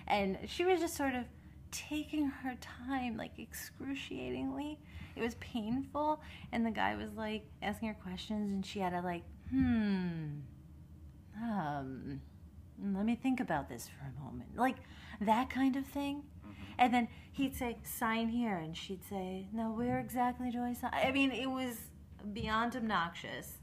[0.08, 1.24] and she was just sort of
[1.72, 4.78] taking her time like excruciatingly
[5.16, 9.02] it was painful and the guy was like asking her questions and she had to
[9.02, 9.24] like
[9.56, 10.40] hmm.
[11.42, 12.22] Um
[12.94, 14.58] let me think about this for a moment.
[14.58, 14.76] Like
[15.22, 16.24] that kind of thing.
[16.46, 16.54] Mhm.
[16.78, 20.92] and then he'd say sign here and she'd say no where exactly do i sign
[20.94, 21.76] i mean it was
[22.34, 23.58] beyond obnoxious.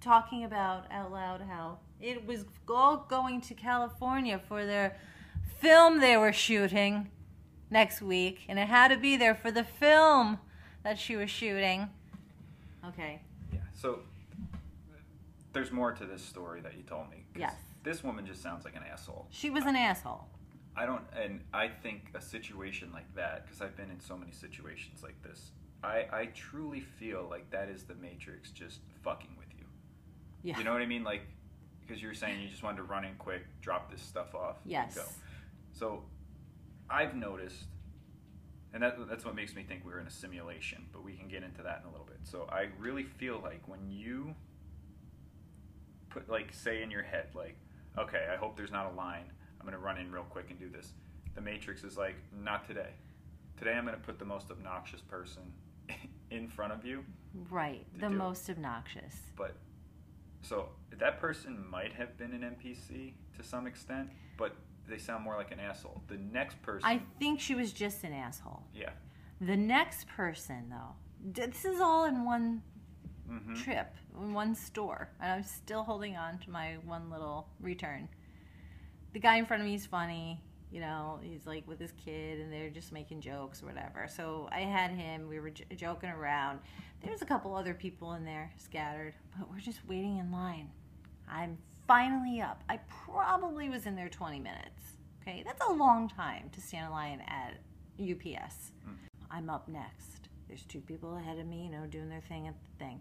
[0.00, 4.96] Talking about out loud how it was all going to california for their
[5.58, 7.10] film they were shooting
[7.70, 10.38] next week and it had to be there for the film
[10.84, 11.88] that she was shooting.
[12.86, 13.20] Okay.
[13.52, 13.60] Yeah.
[13.74, 14.00] So
[15.52, 17.24] there's more to this story that you told me.
[17.32, 17.56] 'cause Yes.
[17.82, 19.26] This woman just sounds like an asshole.
[19.30, 20.28] She was an asshole.
[20.76, 24.32] I don't, and I think a situation like that, because I've been in so many
[24.32, 25.50] situations like this,
[25.82, 29.66] I, I truly feel like that is the Matrix just fucking with you.
[30.42, 30.58] Yeah.
[30.58, 31.02] You know what I mean?
[31.04, 31.22] Like,
[31.80, 34.62] because you were saying you just wanted to run in quick, drop this stuff off,
[34.62, 34.94] and Yes.
[34.94, 35.04] go.
[35.72, 36.04] So,
[36.88, 37.64] I've noticed,
[38.72, 41.42] and that, that's what makes me think we're in a simulation, but we can get
[41.42, 42.20] into that in a little bit.
[42.22, 44.34] So, I really feel like when you
[46.12, 47.56] put, like, say in your head, like,
[47.98, 49.24] okay, I hope there's not a line.
[49.60, 50.92] I'm going to run in real quick and do this.
[51.34, 52.90] The Matrix is like, not today.
[53.56, 55.42] Today I'm going to put the most obnoxious person
[56.30, 57.04] in front of you.
[57.50, 57.86] Right.
[57.94, 58.10] The do it.
[58.10, 59.16] most obnoxious.
[59.36, 59.54] But
[60.42, 64.54] so that person might have been an NPC to some extent, but
[64.88, 66.02] they sound more like an asshole.
[66.08, 68.64] The next person, I think she was just an asshole.
[68.74, 68.90] yeah,
[69.40, 70.94] The next person, though,
[71.24, 72.62] this is all in one
[73.38, 78.08] hmm trip, in one store, and I'm still holding on to my one little return.
[79.12, 80.40] The guy in front of me is funny,
[80.70, 84.08] you know, he's like with his kid, and they're just making jokes or whatever.
[84.08, 86.60] So I had him, we were j- joking around.
[87.04, 90.70] There's a couple other people in there scattered, but we're just waiting in line.
[91.28, 92.62] I'm finally up.
[92.68, 94.82] I probably was in there 20 minutes.
[95.22, 97.54] Okay, that's a long time to stand in line at
[98.00, 98.72] UPS.
[99.30, 100.28] I'm up next.
[100.48, 103.00] There's two people ahead of me, you know, doing their thing at the thing.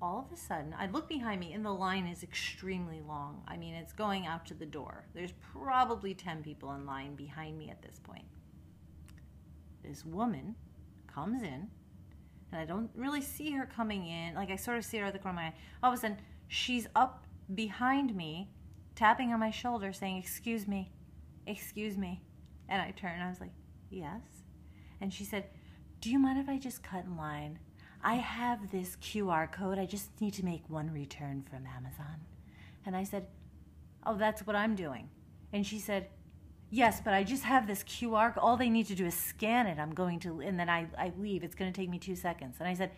[0.00, 3.42] All of a sudden, I look behind me, and the line is extremely long.
[3.48, 5.06] I mean, it's going out to the door.
[5.14, 8.26] There's probably 10 people in line behind me at this point.
[9.82, 10.54] This woman
[11.06, 11.68] comes in,
[12.52, 14.34] and I don't really see her coming in.
[14.34, 15.54] Like, I sort of see her at the corner of my eye.
[15.82, 18.50] All of a sudden, she's up behind me,
[18.94, 20.92] tapping on my shoulder, saying, Excuse me,
[21.46, 22.22] excuse me.
[22.68, 23.52] And I and I was like,
[23.88, 24.20] Yes.
[25.00, 25.44] And she said,
[26.00, 27.60] Do you mind if I just cut in line?
[28.06, 29.80] I have this QR code.
[29.80, 32.20] I just need to make one return from Amazon.
[32.86, 33.26] And I said,
[34.06, 35.08] Oh, that's what I'm doing.
[35.52, 36.06] And she said,
[36.70, 38.32] Yes, but I just have this QR.
[38.36, 39.80] All they need to do is scan it.
[39.80, 41.42] I'm going to, and then I, I leave.
[41.42, 42.58] It's going to take me two seconds.
[42.60, 42.92] And I said,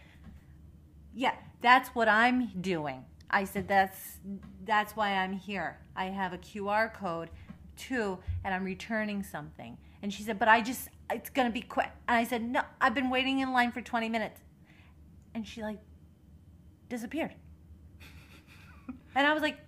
[1.14, 3.02] Yeah, that's what I'm doing.
[3.30, 4.18] I said, That's
[4.66, 5.78] that's why I'm here.
[5.96, 7.30] I have a QR code
[7.78, 9.78] too, and I'm returning something.
[10.02, 11.92] And she said, But I just, it's going to be quick.
[12.06, 14.42] And I said, No, I've been waiting in line for 20 minutes.
[15.38, 15.78] And she like
[16.88, 17.32] disappeared.
[19.14, 19.60] and I was like,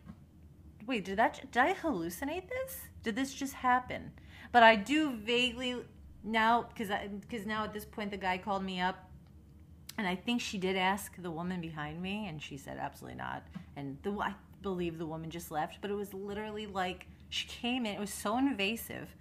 [0.85, 2.81] wait, did that did I hallucinate this?
[3.05, 4.11] Did this just happen?
[4.51, 5.77] But I do vaguely
[6.25, 6.89] now because
[7.21, 9.09] because now at this point the guy called me up,
[9.97, 13.45] and I think she did ask the woman behind me, and she said absolutely not.
[13.77, 17.87] And the I believe the woman just left, but it was literally like she came
[17.87, 17.95] in.
[17.95, 19.15] It was so invasive,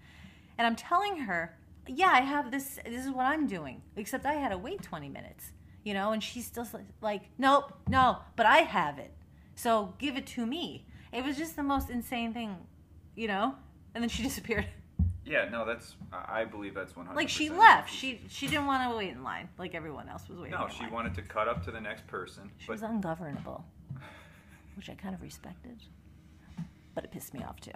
[0.58, 2.80] and I'm telling her, yeah, I have this.
[2.84, 3.84] This is what I'm doing.
[3.96, 5.52] Except I had to wait 20 minutes,
[5.84, 6.68] you know, and she's still
[7.02, 9.14] like, nope, no, but I have it.
[9.56, 10.86] So give it to me.
[11.12, 12.56] It was just the most insane thing,
[13.16, 13.56] you know.
[13.96, 14.68] And then she disappeared.
[15.26, 17.18] yeah, no, that's I believe that's one hundred.
[17.18, 17.92] Like she left.
[17.92, 20.58] She she didn't want to wait in line like everyone else was waiting.
[20.58, 20.92] no, she line.
[20.92, 23.66] wanted to cut up to the next person, She but was ungovernable,
[24.76, 25.82] which I kind of respected,
[26.96, 27.72] but it pissed me off too.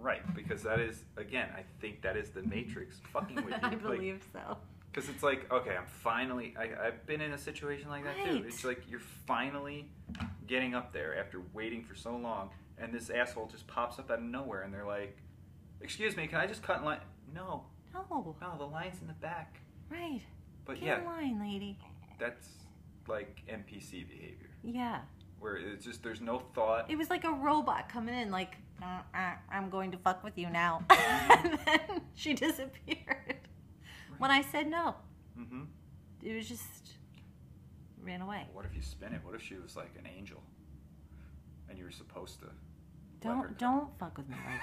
[0.00, 3.54] right because that is again, I think that is the Matrix fucking with you.
[3.62, 4.56] I Like, believe so.
[4.92, 6.54] Because it's like, okay, I'm finally.
[6.58, 8.44] I, I've been in a situation like that too.
[8.46, 9.88] It's like you're finally
[10.48, 14.18] getting up there after waiting for so long, and this asshole just pops up out
[14.18, 15.16] of nowhere, and they're like,
[15.80, 16.98] "Excuse me, can I just cut in line?"
[17.32, 18.04] No, No,
[18.40, 19.60] no, the line's in the back.
[19.90, 20.22] right.
[20.64, 21.78] But Get yeah, in line, lady.
[22.18, 22.48] that's
[23.08, 25.00] like NPC behavior, Yeah.
[25.38, 26.90] where it's just there's no thought.
[26.90, 30.36] It was like a robot coming in, like, "Uh, uh, I'm going to fuck with
[30.36, 30.82] you now.
[30.88, 31.46] Mm-hmm.
[31.46, 33.36] and then she disappeared.
[34.20, 34.94] When I said no,
[35.36, 35.62] hmm
[36.22, 36.98] it was just
[38.02, 38.46] ran away.
[38.52, 39.20] What if you spin it?
[39.24, 40.42] What if she was like an angel,
[41.68, 42.46] and you were supposed to?
[43.22, 44.62] Don't don't fuck with me like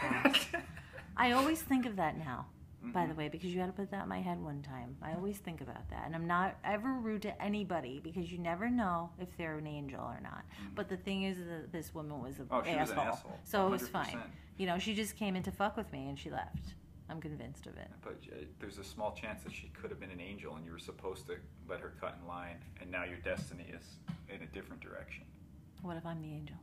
[0.54, 0.64] that.
[1.18, 2.46] I always think of that now,
[2.84, 3.10] by Mhm.
[3.10, 4.96] the way, because you had to put that in my head one time.
[5.02, 6.04] I always think about that.
[6.06, 10.02] And I'm not ever rude to anybody because you never know if they're an angel
[10.02, 10.44] or not.
[10.76, 13.14] But the thing is that this woman was an Oh, she was an asshole.
[13.14, 13.40] asshole.
[13.46, 14.20] So it was fine.
[14.58, 16.76] You know, she just came in to fuck with me and she left.
[17.10, 17.90] I'm convinced of it.
[18.04, 20.72] But uh, there's a small chance that she could have been an angel, and you
[20.72, 21.36] were supposed to
[21.70, 23.86] let her cut in line, and now your destiny is
[24.30, 25.24] in a different direction.
[25.82, 26.58] What if I'm the angel?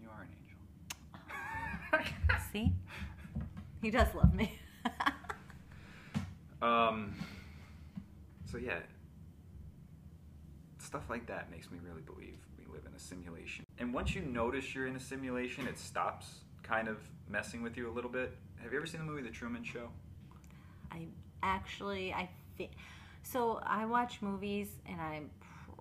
[0.00, 0.28] You are an
[2.00, 2.12] angel.
[2.52, 2.72] See?
[3.82, 4.58] He does love me.
[6.62, 7.14] um.
[8.50, 8.78] So yeah,
[10.78, 13.66] stuff like that makes me really believe we live in a simulation.
[13.78, 16.98] And once you notice you're in a simulation, it stops kind of
[17.28, 18.36] messing with you a little bit.
[18.62, 19.88] Have you ever seen the movie The Truman Show?
[20.90, 21.06] I
[21.42, 22.72] actually, I think.
[23.22, 25.30] So I watch movies and I'm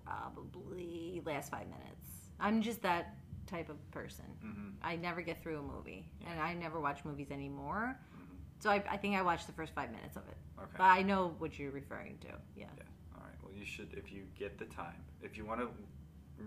[0.05, 2.07] probably last five minutes.
[2.39, 3.15] I'm just that
[3.47, 4.25] type of person.
[4.43, 4.69] Mm-hmm.
[4.83, 6.31] I never get through a movie, Yeah.
[6.31, 7.97] and I never watch movies anymore.
[8.15, 8.35] Mhm.
[8.61, 10.71] So I, I think I watched the first five minutes of it, Okay.
[10.77, 12.27] but I know what you're referring to.
[12.55, 12.65] Yeah.
[12.77, 12.83] Yeah.
[13.15, 13.35] All right.
[13.43, 15.67] Well, you should, if you get the time, if you want to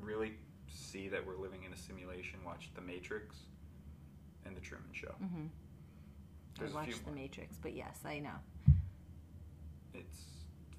[0.03, 0.35] really
[0.69, 3.37] see that we're living in a simulation, watch The Matrix
[4.49, 5.15] and The Truman Show.
[5.23, 5.47] Mm-hmm.
[6.59, 7.21] There's I watched The more.
[7.21, 8.35] Matrix, but yes, I know.
[9.95, 10.19] It's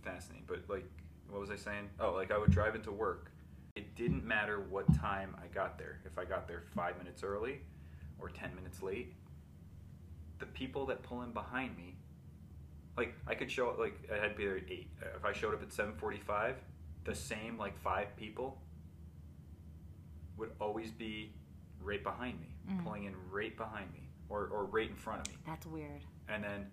[0.04, 0.44] fascinating.
[0.48, 0.86] But like,
[1.30, 1.90] what was I saying?
[2.00, 3.32] Oh, like I would drive into work.
[3.76, 6.02] It didn't matter what time I got there.
[6.06, 7.62] If I got there five minutes early
[8.20, 9.14] or ten minutes late,
[10.40, 11.96] the people that pull in behind me,
[12.98, 14.90] like I could show like I had to be there at eight.
[15.16, 16.56] If I showed up at seven forty-five,
[17.06, 18.62] the same like five people
[20.38, 21.32] would always be
[21.82, 22.84] right behind me, Mhm.
[22.84, 26.02] pulling in right behind me, or or right in front of me That's weird.
[26.28, 26.72] and then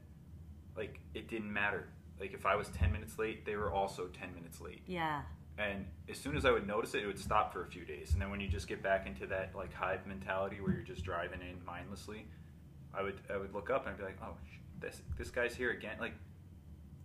[0.76, 1.88] like it didn't matter
[2.20, 5.22] like if i was 10 minutes late they were also 10 minutes late Yeah.
[5.58, 8.12] and as soon as i would notice it it would stop for a few days
[8.12, 11.02] and then when you just get back into that like hive mentality where you're just
[11.04, 12.26] driving in mindlessly
[12.92, 15.54] i would i would look up and i'd be like oh sh- this this guy's
[15.54, 16.12] here again like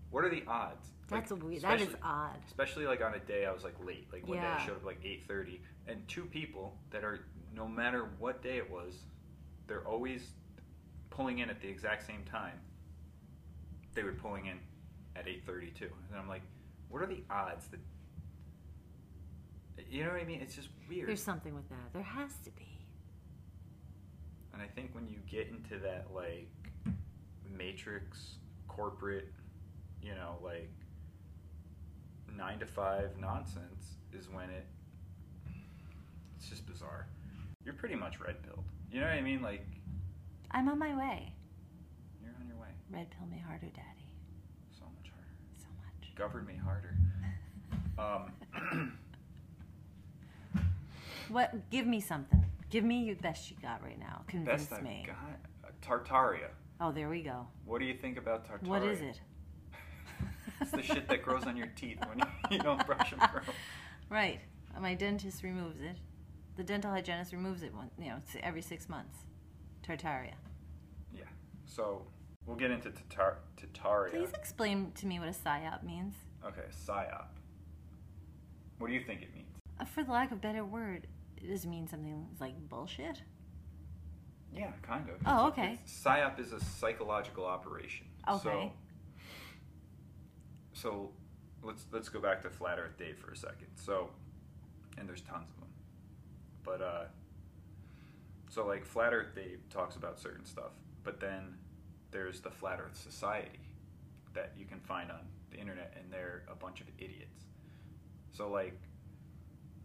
[0.09, 1.61] what are the odds That's like, weird.
[1.61, 2.37] That is odd.
[2.47, 4.83] especially like on a day i was like late like one day i showed up
[4.85, 7.19] like 8.30 and two people that are
[7.55, 8.93] no matter what day it was
[9.67, 10.31] they're always
[11.09, 12.59] pulling in at the exact same time.
[13.93, 14.57] They were pulling in
[15.15, 15.89] at 8.30 too.
[16.09, 16.41] And i'm like
[16.89, 17.79] what are the odds that
[19.89, 20.41] you know what i mean?
[20.41, 21.07] It's just weird.
[21.07, 21.91] There's something with that.
[21.93, 22.67] There has to be.
[24.53, 26.49] and i think when you get into that like
[27.57, 28.35] matrix
[28.67, 29.31] corporate
[30.01, 30.71] you know like
[32.37, 34.65] nine to five nonsense is when it
[36.37, 37.07] it's just bizarre
[37.65, 39.65] you're pretty much red pilled you know what i mean like
[40.53, 41.31] I'm on my way.
[42.21, 44.05] you're on your way Red pill me harder, daddy.
[44.77, 46.13] so much harder So much.
[46.15, 46.95] govern me harder
[47.97, 48.93] um
[51.29, 51.69] What?
[51.69, 52.43] Give me something.
[52.69, 54.23] Give me your best you got right now.
[54.27, 55.05] Convince best me.
[55.07, 56.49] i've got uh, tartaria
[56.81, 57.47] Oh, there we go.
[57.65, 59.21] what do you think about tartaria What is it?
[60.61, 63.21] it's the shit that grows on your teeth when you, you don't brush them.
[64.09, 64.41] Right.
[64.79, 65.95] My dentist removes it.
[66.61, 69.17] The dental hygienist removes it one, you know, every six months.
[69.83, 70.35] Tartaria.
[71.11, 71.23] Yeah.
[71.65, 72.05] So
[72.45, 74.11] we'll get into tatar- Tataria.
[74.11, 76.13] Please explain to me what a psyop means.
[76.45, 77.25] Okay, psyop.
[78.77, 79.47] What do you think it means?
[79.79, 83.23] Uh, For the lack of a better word, it does mean something like bullshit?
[84.53, 85.15] Yeah, kind of.
[85.25, 85.73] Oh, It's- okay.
[85.73, 88.05] it's- psyop is a psychological operation.
[88.29, 88.71] Okay.
[90.73, 91.11] So, so
[91.63, 93.69] let's let's go back to Flat Earth Dave for a second.
[93.77, 94.11] So,
[94.99, 95.60] and there's tons of
[96.63, 97.03] but uh,
[98.49, 100.71] so like Flat Earth Dave talks about certain stuff,
[101.03, 101.55] but then
[102.11, 103.59] there's the Flat Earth Society
[104.33, 105.19] that you can find on
[105.51, 107.45] the internet, and they're a bunch of idiots.
[108.31, 108.79] So like,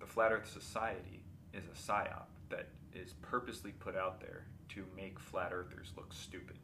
[0.00, 5.18] the Flat Earth Society is a psyop that is purposely put out there to make
[5.18, 6.58] flat earthers look stupid.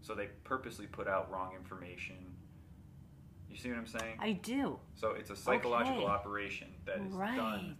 [0.00, 2.16] So they purposely put out wrong information.
[3.50, 4.16] You see what I'm saying?
[4.20, 4.78] I do.
[4.94, 6.06] So it's a psychological Okay.
[6.12, 7.36] operation that is right.
[7.36, 7.76] done.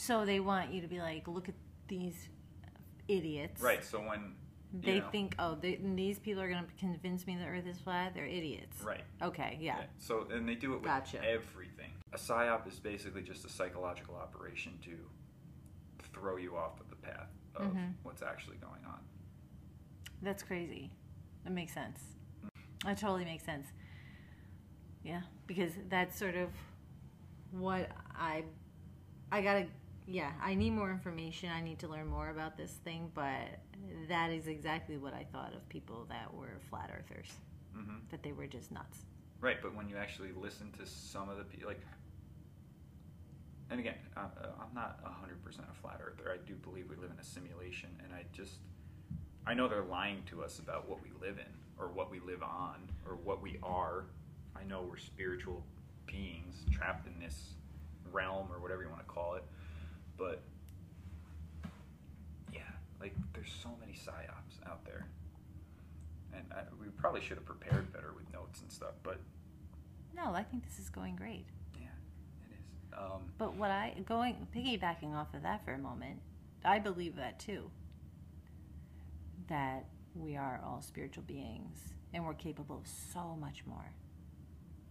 [0.00, 1.54] So they want you to be like, look at
[1.86, 2.30] these
[3.06, 3.60] idiots.
[3.60, 3.84] Right.
[3.84, 4.32] So when
[4.72, 7.78] They know, think, oh, they, these people are going to convince me the Earth is
[7.78, 8.14] flat.
[8.14, 8.80] They're idiots.
[8.80, 9.02] Right.
[9.22, 9.58] Okay.
[9.60, 9.76] Yeah.
[9.98, 11.22] So and they do it with Gotcha.
[11.22, 11.90] everything.
[12.14, 14.96] A psyop is basically just a psychological operation to
[16.14, 17.92] throw you off of the path of Mhm.
[18.02, 19.00] what's actually going on.
[20.22, 20.90] That's crazy.
[21.44, 22.00] That makes sense.
[22.86, 23.66] That totally makes sense.
[25.04, 26.48] Yeah, because that's sort of
[27.50, 28.44] what I
[29.30, 29.66] I gotta.
[30.10, 31.50] Yeah, I need more information.
[31.50, 33.60] I need to learn more about this thing, but
[34.08, 37.30] that is exactly what I thought of people that were flat earthers.
[37.72, 39.04] hmm That they were just nuts.
[39.40, 41.80] Right, but when you actually listen to some of the people, like,
[43.70, 46.32] and again, uh, uh, I'm not 100% a flat earther.
[46.32, 48.54] I do believe we live in a simulation, and I just,
[49.46, 52.42] I know they're lying to us about what we live in, or what we live
[52.42, 54.06] on, or what we are.
[54.56, 55.62] I know we're spiritual
[56.04, 57.54] beings trapped in this
[58.10, 59.44] realm, or whatever you want to call it,
[60.20, 60.42] but
[62.52, 62.60] yeah,
[63.00, 65.06] like, there's so many psyops out there.
[66.34, 69.18] And I, we probably should have prepared better with notes and stuff, but
[70.14, 71.46] No, I think this is going great.
[71.80, 71.86] yeah,
[72.50, 72.98] it is.
[72.98, 76.20] Um, But what I going piggybacking off of that for a moment,
[76.64, 77.70] I believe that too.
[79.48, 83.92] That we are all spiritual beings and we're capable of so much more.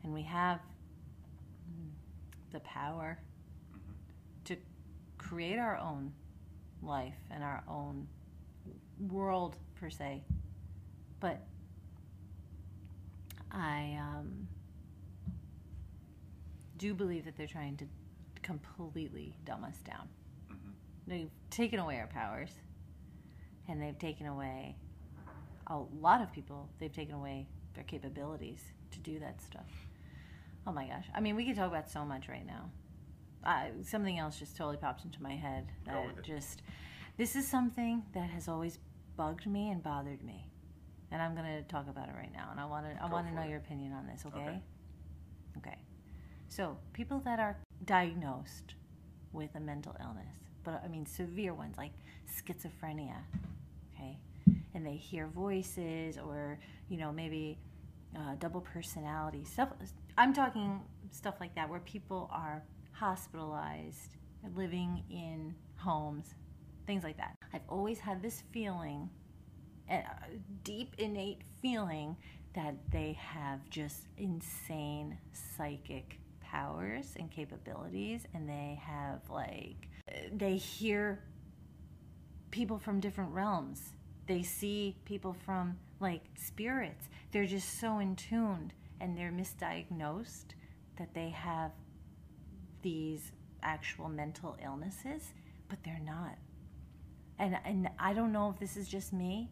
[0.04, 0.58] And we have
[1.70, 1.90] mm,
[2.52, 3.20] the power
[5.30, 6.12] create our own
[6.82, 8.08] life and our own
[9.10, 10.24] world per se.
[11.20, 11.42] But
[13.52, 14.48] I um,
[16.78, 17.86] do believe that they're trying to
[18.42, 20.08] completely dumb us down.
[20.50, 20.74] Mhm.
[21.06, 22.52] they've taken away our powers,
[23.68, 24.76] and they've taken away
[25.68, 26.70] a lot of people.
[26.80, 29.70] They've taken away their capabilities to do that stuff.
[30.66, 31.08] Oh my gosh!
[31.14, 32.72] I mean, we could talk about so much right now.
[33.44, 36.24] Uh, something else just totally popped into my head Go that with it.
[36.26, 36.62] just
[37.18, 38.80] this is something that has always
[39.16, 40.46] bugged me and bothered me,
[41.12, 42.50] and I'm going to talk about it right now.
[42.52, 43.50] And I want to I Go want to for know it.
[43.50, 44.24] your opinion on this.
[44.26, 44.40] Okay.
[44.40, 44.62] Okay.
[45.58, 45.78] Okay.
[46.50, 48.76] So people that are diagnosed
[49.32, 51.92] with a mental illness, but I mean severe ones like
[52.28, 53.16] schizophrenia,
[53.96, 54.18] okay,
[54.74, 56.60] and they hear voices or
[56.90, 57.58] you know maybe
[58.18, 59.70] uh, double personality stuff.
[60.18, 60.82] I'm talking
[61.12, 62.64] stuff like that where people are
[63.00, 64.18] hospitalized,
[64.56, 66.36] living in homes,
[66.86, 67.36] things like that.
[67.54, 69.10] I've always had this feeling,
[69.89, 70.04] a
[70.64, 72.18] deep innate feeling
[72.56, 79.88] that they have just insane psychic powers and capabilities and they have like
[80.34, 81.24] they hear
[82.50, 83.93] people from different realms
[84.26, 90.56] they see people from like spirits they're just so in tuned and they're misdiagnosed
[90.97, 91.72] that they have
[92.82, 95.34] these actual mental illnesses
[95.68, 96.38] but they're not
[97.38, 99.50] and and I don't know if this is just me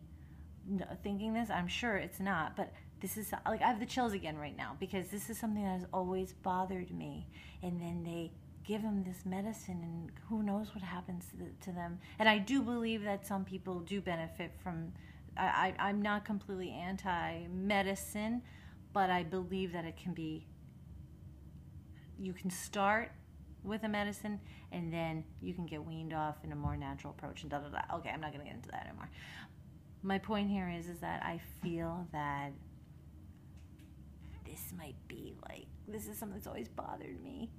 [1.04, 1.50] thinking this.
[1.50, 4.76] I'm sure it's not, but this is like I have the chills again right now
[4.80, 7.28] because this is something that has always bothered me.
[7.64, 8.32] And then they
[8.66, 12.00] give them this medicine, and who knows what happens to, the, to them.
[12.20, 14.92] And I do believe that some people do benefit from.
[15.40, 18.42] I, I'm not completely anti-medicine,
[18.92, 20.48] but I believe that it can be.
[22.20, 23.12] You can start
[23.68, 24.40] with a medicine
[24.72, 27.70] and then you can get weaned off in a more natural approach and da da
[27.70, 27.98] da.
[27.98, 29.10] Okay, I'm not going to get into that anymore.
[30.04, 32.52] My point here is is that I feel that
[34.46, 37.50] this might be like this is something that's always bothered me.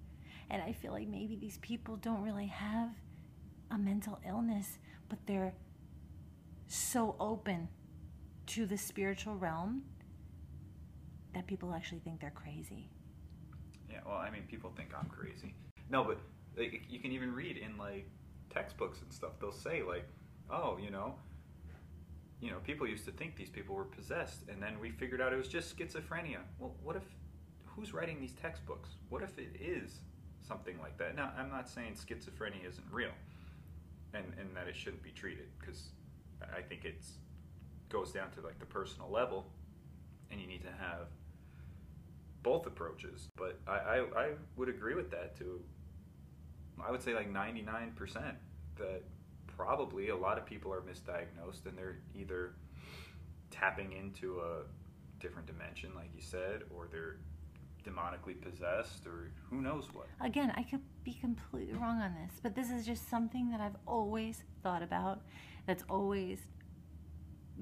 [0.51, 2.91] And I feel like maybe these people don't really have
[3.71, 4.79] a mental illness,
[5.09, 5.53] but they're
[6.67, 7.69] so open
[8.47, 9.83] to the spiritual realm
[11.35, 12.89] that people actually think they're crazy.
[13.91, 15.55] Yeah, well, I mean, people think I'm crazy.
[15.91, 16.19] No, but
[16.57, 18.09] like, you can even read in like
[18.51, 19.33] textbooks and stuff.
[19.41, 20.07] They'll say like,
[20.51, 21.15] "Oh, you know,
[22.41, 25.33] you know, people used to think these people were possessed, and then we figured out
[25.33, 27.05] it was just schizophrenia." Well, what if?
[27.65, 28.91] Who's writing these textbooks?
[29.09, 30.01] What if it is
[30.47, 31.15] something like that?
[31.15, 33.13] Now, I'm not saying schizophrenia isn't real,
[34.15, 35.91] and and that it shouldn't be treated because
[36.43, 37.13] I think it's
[37.89, 39.47] goes down to like the personal level,
[40.31, 41.09] and you need to have
[42.43, 43.29] both approaches.
[43.37, 45.61] But I, I, I would agree with that too.
[46.87, 48.35] I would say like 99%
[48.77, 49.03] that
[49.47, 52.55] probably a lot of people are misdiagnosed and they're either
[53.51, 54.63] tapping into a
[55.21, 57.17] different dimension, like you said, or they're
[57.85, 60.07] demonically possessed, or who knows what.
[60.21, 63.77] Again, I could be completely wrong on this, but this is just something that I've
[63.87, 65.23] always thought about.
[65.67, 66.41] That's always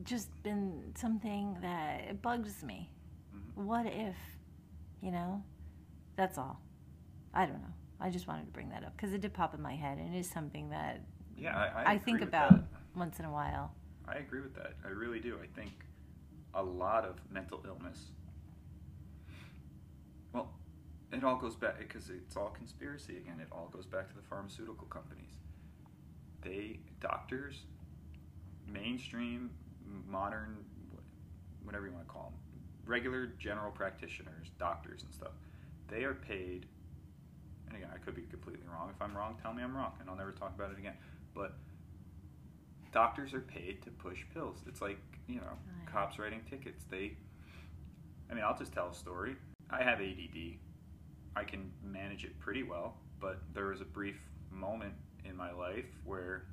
[0.02, 2.90] just been something that bugs me.
[3.34, 3.64] Mhm.
[3.64, 4.16] What if,
[5.00, 5.42] you know?
[6.16, 6.60] That's all.
[7.32, 7.74] I don't know.
[8.00, 10.14] I just wanted to bring that up because it did pop in my head, and
[10.14, 11.00] it is something that
[11.36, 12.64] Yeah, I, I, I, think about that.
[12.94, 13.72] once in a while.
[14.06, 14.74] I agree with that.
[14.84, 15.38] I really do.
[15.42, 15.72] I think
[16.54, 18.10] a lot of mental illness.
[20.32, 20.50] Well,
[21.12, 23.40] it all goes back because it's all conspiracy again.
[23.40, 25.32] It all goes back to the pharmaceutical companies.
[26.42, 27.62] They doctors,
[28.70, 29.50] mainstream,
[30.08, 30.56] modern,
[31.64, 32.40] whatever you want to call them,
[32.84, 35.32] regular general practitioners, doctors and stuff.
[35.88, 36.66] They are paid.
[37.76, 38.90] And again, I could be completely wrong.
[38.94, 40.94] If I'm wrong, tell me I'm wrong, and I'll never talk about it again.
[41.34, 41.54] But
[42.92, 44.58] doctors are paid to push pills.
[44.66, 45.86] It's like, you know, oh, Right.
[45.92, 46.84] cops writing tickets.
[46.90, 47.16] They,
[48.30, 49.36] I mean, I'll just tell a story.
[49.70, 50.58] I have ADD.
[51.34, 54.18] I can manage it pretty well, but there was a brief
[54.50, 56.44] moment in my life where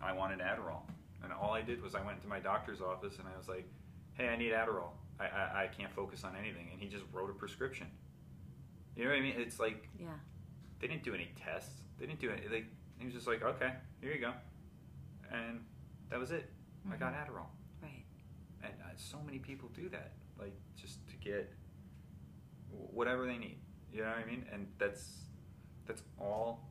[0.00, 0.82] I wanted Adderall.
[1.22, 3.68] And all I did was I went to my doctor's office and I was like,
[4.14, 4.90] hey, I need Adderall.
[5.20, 6.68] I, I, I can't focus on anything.
[6.72, 7.86] And he just wrote a prescription.
[8.96, 9.34] You know what I mean?
[9.36, 10.06] It's like Yeah.
[10.80, 11.80] They didn't do any tests.
[11.98, 12.46] They didn't do any.
[12.46, 12.64] They,
[12.98, 14.32] he was just like, okay, here you go,
[15.32, 15.64] and
[16.10, 16.50] that was it.
[16.92, 17.26] I got Mhm.
[17.26, 17.46] Adderall,
[17.82, 18.04] Right.
[18.62, 21.52] and uh, so many people do that, like just to get
[22.70, 23.58] whatever they need.
[23.92, 24.46] You know what I mean?
[24.52, 25.24] And that's
[25.86, 26.68] that's all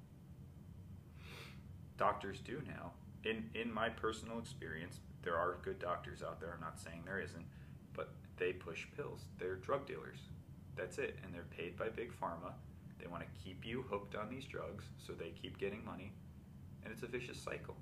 [1.97, 2.91] doctors do now.
[3.24, 6.53] In in my personal experience, there are good doctors out there.
[6.53, 7.45] I'm not saying there isn't,
[7.93, 9.26] but they push pills.
[9.39, 10.20] They're drug dealers.
[10.76, 12.53] That's it, and they're paid by big pharma.
[12.99, 16.11] They want to keep you hooked on these drugs, so they keep getting money,
[16.83, 17.75] and it's a vicious cycle.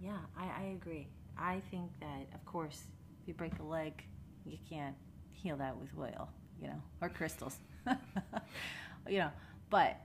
[0.00, 1.08] Yeah, I, I agree.
[1.38, 2.84] I think that, of course,
[3.20, 4.04] if you break a leg,
[4.44, 4.94] you can't
[5.32, 6.28] heal that with oil,
[6.60, 7.58] you know, or crystals,
[9.08, 9.30] you know.
[9.70, 9.96] But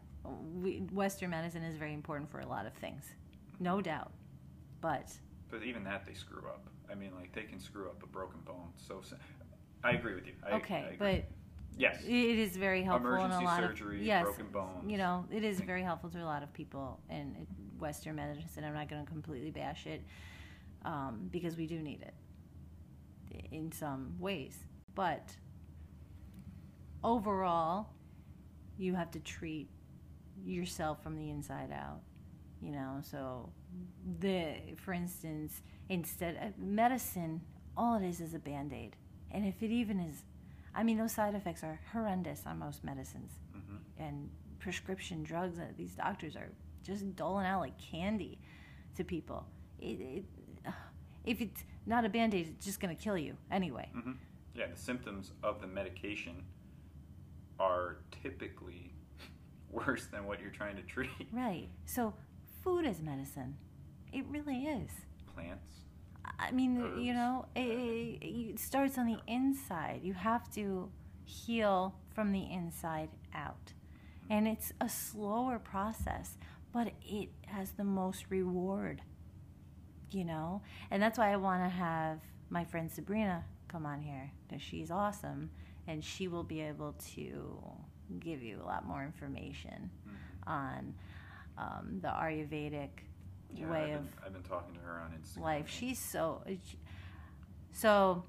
[0.62, 3.06] we, Western medicine is very important for a lot of things.
[3.60, 4.12] no doubt.
[4.82, 5.12] But
[5.50, 6.68] But even that they screw up.
[6.92, 8.70] I mean, like they can screw up a broken bone.
[8.78, 9.02] So,
[9.84, 10.34] I agree with you.
[10.46, 10.98] I, I okay, agree.
[10.98, 11.24] but
[11.78, 12.10] yes, it
[12.40, 14.90] is very helpful in a lot surgery, of yes, broken bones.
[14.92, 17.48] You know, it is very helpful to a lot of people in in
[17.80, 18.64] Western medicine.
[18.64, 20.04] I'm not going to completely bash it
[20.86, 22.14] um, because we do need it
[23.52, 24.58] in some ways,
[24.96, 25.36] but
[27.04, 27.90] overall,
[28.78, 29.70] you have to treat
[30.46, 32.02] yourself from the inside out.
[32.62, 33.52] You know, so
[34.20, 37.42] the for instance, instead of medicine,
[37.78, 38.96] all it is is a band aid,
[39.32, 40.24] and if it even is
[40.76, 45.58] I mean, those side effects are horrendous on most medicines hmm and prescription drugs.
[45.58, 46.50] That these doctors are
[46.84, 48.40] just doling out like candy
[48.96, 49.46] to people.
[49.80, 50.26] It, it,
[51.26, 53.90] if it's not a band aid, it's just going to kill you anyway.
[53.94, 54.14] hmm
[54.56, 56.44] Yeah, the symptoms of the medication
[57.60, 58.94] are typically
[59.70, 61.10] worse than what you're trying to treat.
[61.32, 61.68] Right.
[61.86, 62.14] So,
[62.64, 63.58] food is medicine.
[64.12, 64.90] It really is.
[65.34, 65.68] Plants.
[66.40, 70.02] I mean, you know, it, it, starts on the inside.
[70.04, 70.90] You have to
[71.24, 73.74] heal from the inside out.
[74.30, 76.38] And it's a slower process,
[76.72, 79.02] but it has the most reward,
[80.12, 80.62] you know?
[80.92, 84.92] And that's why I want to have my friend Sabrina come on here, because she's
[84.92, 85.50] awesome,
[85.88, 87.60] and she will be able to
[88.20, 90.48] give you a lot more information Mhm.
[90.48, 90.94] on
[91.58, 92.90] um, the Ayurvedic
[93.54, 95.42] Yeah, way I've of been, I've been talking to her on Instagram.
[95.42, 95.70] life.
[95.70, 96.44] She's so
[97.72, 98.24] so.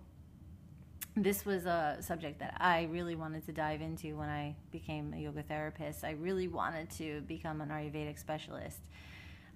[1.17, 5.19] This was a subject that I really wanted to dive into when I became a
[5.19, 6.05] yoga therapist.
[6.05, 8.79] I really wanted to become an Ayurvedic specialist.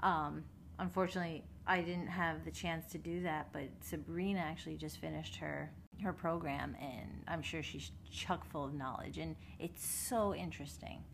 [0.00, 0.42] Um,
[0.80, 5.70] unfortunately, I didn't have the chance to do that, but Sabrina actually just finished her
[6.02, 11.04] her program, and I'm sure she's chock full of knowledge, and it's so interesting.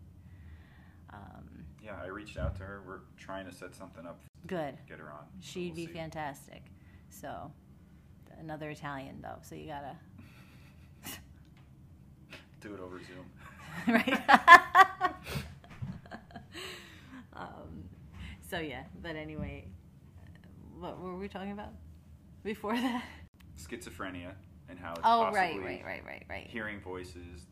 [1.13, 2.83] Um, Yeah, I reached out to her.
[2.87, 4.21] We're trying to set something up.
[4.47, 4.77] Good.
[4.89, 5.25] Get her on.
[5.41, 5.93] So She'd we'll be see.
[5.93, 6.63] fantastic.
[7.11, 7.53] So,
[8.39, 9.39] another Italian though.
[9.43, 9.97] So you gotta
[12.61, 13.31] Do it over Zoom.
[13.95, 14.21] right.
[17.35, 17.85] um,
[18.49, 19.67] so yeah, but anyway,
[20.79, 21.73] what were we talking about
[22.45, 23.05] before that?
[23.59, 24.33] Schizophrenia
[24.69, 26.47] and how it's Oh, possibly right, right, right, right, right.
[26.49, 27.47] hearing voices,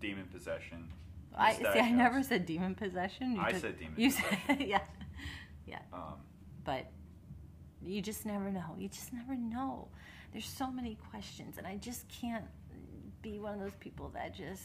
[0.00, 0.88] demon possession.
[1.36, 1.64] I see.
[1.66, 3.32] I never said demon possession.
[3.36, 4.38] You I said demon You possession.
[4.46, 4.80] said yeah,
[5.66, 5.80] yeah.
[5.92, 6.14] Um,
[6.64, 6.90] but
[7.82, 8.74] you just never know.
[8.78, 9.88] You just never know.
[10.32, 12.44] There's so many questions, and I just can't
[13.22, 14.62] be one of those people that just,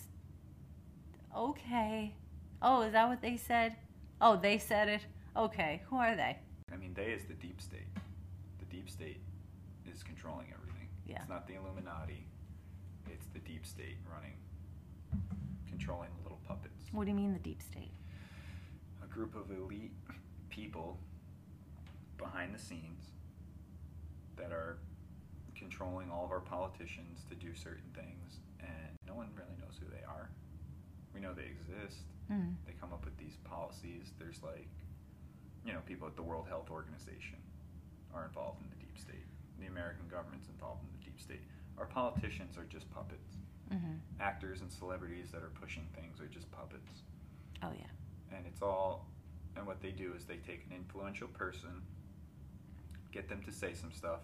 [1.36, 2.16] okay.
[2.62, 3.76] Oh, is that what they said?
[4.20, 5.02] Oh, they said it?
[5.38, 6.38] Okay, who are they?
[6.74, 7.88] I mean, they is the deep state.
[8.60, 9.22] The deep state
[9.92, 10.88] is controlling everything.
[11.06, 11.20] Yeah.
[11.22, 12.26] It's not the Illuminati.
[13.10, 14.34] It's the deep state running,
[15.68, 16.84] controlling the little puppets.
[16.92, 17.92] What do you mean the deep state?
[19.04, 19.94] A group of elite
[20.60, 21.00] people
[22.18, 23.16] behind the scenes
[24.38, 24.78] that are
[25.58, 29.88] controlling all of our politicians to do certain things, and no one really knows who
[29.88, 30.30] they are.
[31.14, 32.04] We know they exist.
[32.32, 32.56] Mm.
[32.68, 34.12] They come up with these policies.
[34.20, 34.68] There's like,
[35.66, 37.40] you know, people at the World Health Organization
[38.14, 39.28] are involved in the deep state.
[39.60, 41.44] The American government's involved in the deep state.
[41.78, 43.38] Our politicians are just puppets.
[43.72, 47.04] hmm Actors and celebrities that are pushing things are just puppets.
[47.64, 47.92] Oh yeah.
[48.36, 49.08] And it's all,
[49.60, 51.70] and what they do is they take an influential person,
[53.12, 54.22] get them to say some stuff,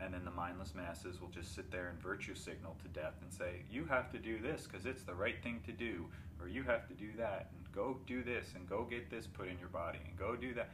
[0.00, 3.32] and then the mindless masses will just sit there and virtue signal to death and
[3.32, 6.06] say, you have to do this because it's the right thing to do,
[6.40, 9.48] or you have to do that, and go do this, and go get this put
[9.48, 10.68] in your body, and go do that.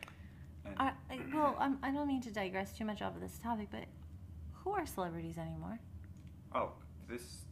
[0.67, 3.39] And I, I, well, I'm, I don't mean to digress too much off of this
[3.43, 3.85] topic, but
[4.53, 5.79] who are celebrities anymore?
[6.57, 6.71] oh,
[7.09, 7.43] this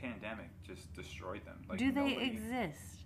[0.00, 1.56] pandemic just destroyed them.
[1.68, 3.03] Like Do they nobody- exist?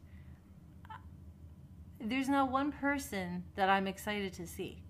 [2.01, 4.82] There's not one person that I'm excited to see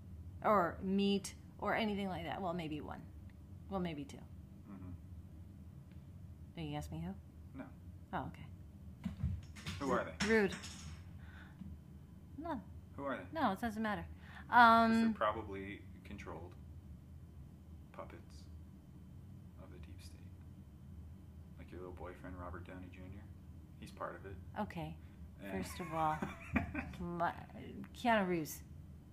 [0.44, 2.40] or meet or anything like that.
[2.40, 3.00] Well, maybe one.
[3.70, 4.18] Well, maybe two.
[4.70, 4.92] Mhm.
[6.56, 7.14] Are you ask me who?
[7.58, 7.64] No.
[8.12, 9.12] Oh, okay.
[9.80, 10.26] Who are they?
[10.26, 10.54] Rude.
[12.36, 12.60] No,
[12.96, 13.22] Who are they?
[13.32, 14.04] no, it doesn't matter.
[14.48, 16.54] 'Cause they're Um, probably controlled
[17.92, 18.44] puppets
[19.62, 20.20] of the deep state.
[21.58, 23.22] Like your little boyfriend, Robert Downey Jr.
[23.80, 24.36] He's part of it.
[24.60, 24.94] okay.
[25.52, 26.16] First of all,
[27.00, 27.32] my,
[27.96, 28.58] Keanu Reeves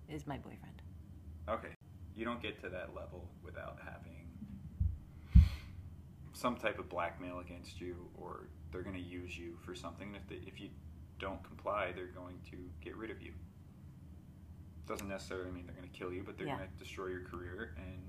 [0.08, 0.82] is my boyfriend.
[1.48, 1.68] okay.
[2.14, 4.26] You don't get to that level without having
[6.32, 10.14] some type of blackmail against you, or they're going to use you for something.
[10.14, 10.70] If they, if you
[11.18, 13.32] don't comply, they're going to get rid of you.
[14.86, 16.56] Doesn't necessarily mean they're going to kill you, but they're Yeah.
[16.56, 18.02] going to destroy your career, and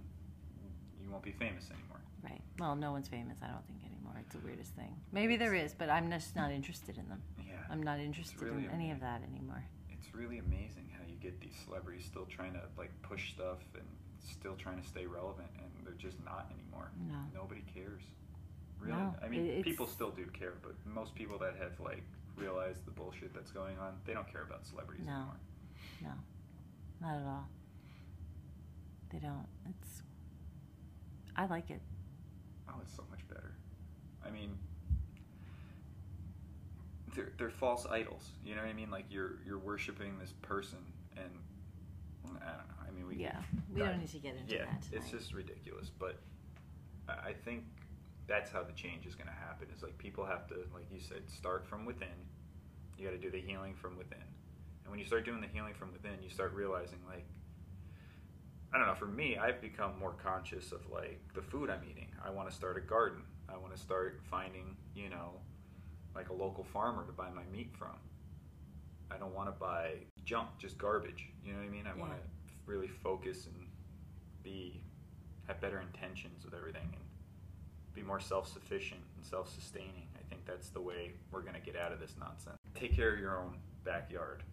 [1.08, 2.02] you won't be famous anymore.
[2.24, 2.42] Right.
[2.60, 4.16] Well, no one's famous, I don't think, anymore.
[4.20, 4.94] It's the weirdest thing.
[5.12, 7.22] Maybe there is, but I'm just not interested in them.
[7.48, 7.54] Yeah.
[7.72, 9.64] I'm not interested really in any of that anymore.
[9.90, 13.58] It's really amazing how you you get these celebrities still trying to like push stuff
[13.74, 13.84] and
[14.20, 16.92] still trying to stay relevant, and they're just not anymore.
[17.08, 17.16] No.
[17.42, 18.02] Nobody cares.
[18.80, 18.94] Really?
[18.94, 22.04] No, I mean, it's- people still do care, but most people that have like
[22.36, 25.14] realized the bullshit that's going on, they don't care about celebrities No.
[25.14, 25.40] anymore.
[26.04, 26.12] No,
[27.02, 27.48] not at all.
[29.12, 29.48] They don't.
[29.70, 30.04] It's.
[31.38, 31.82] I like it.
[32.68, 33.54] Oh, it's so much better.
[34.26, 34.58] I mean,
[37.16, 38.32] they're they're false idols.
[38.44, 38.90] You know what I mean?
[38.90, 40.80] Like you're you're worshiping this person,
[41.16, 41.30] and
[42.26, 42.88] I don't know.
[42.88, 43.40] I mean, we Yeah,
[43.74, 45.90] we don't need to get into yeah, that it's just ridiculous.
[45.90, 46.18] But
[47.08, 47.66] I I think
[48.28, 49.68] that's how the change is going to happen.
[49.76, 52.18] Is like people have to, like you said, start from within.
[52.98, 54.26] You got to do the healing from within,
[54.84, 57.26] and when you start doing the healing from within, you start realizing like.
[58.74, 58.96] I don't know.
[58.96, 62.10] For me, I've become more conscious of like the food I'm eating.
[62.24, 63.22] I want to start a garden.
[63.50, 65.32] I want to start finding, you know,
[66.16, 67.96] like a local farmer to buy my meat from.
[69.10, 69.94] I don't want to buy
[70.26, 71.30] junk, just garbage.
[71.44, 71.88] You know what I mean?
[71.88, 72.18] I want to
[72.66, 73.56] really focus and
[74.44, 74.82] be
[75.48, 77.04] have better intentions with everything and
[77.96, 80.08] be more self-sufficient and self-sustaining.
[80.20, 82.58] I think that's the way we're going to get out of this nonsense.
[82.76, 84.44] Take care of your own backyard.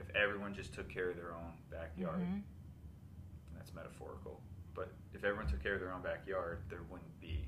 [0.00, 2.42] If everyone just took care of their own backyard, Mhm.
[3.74, 4.40] Metaphorical.
[4.74, 7.46] But if everyone took care of their own backyard, there wouldn't be,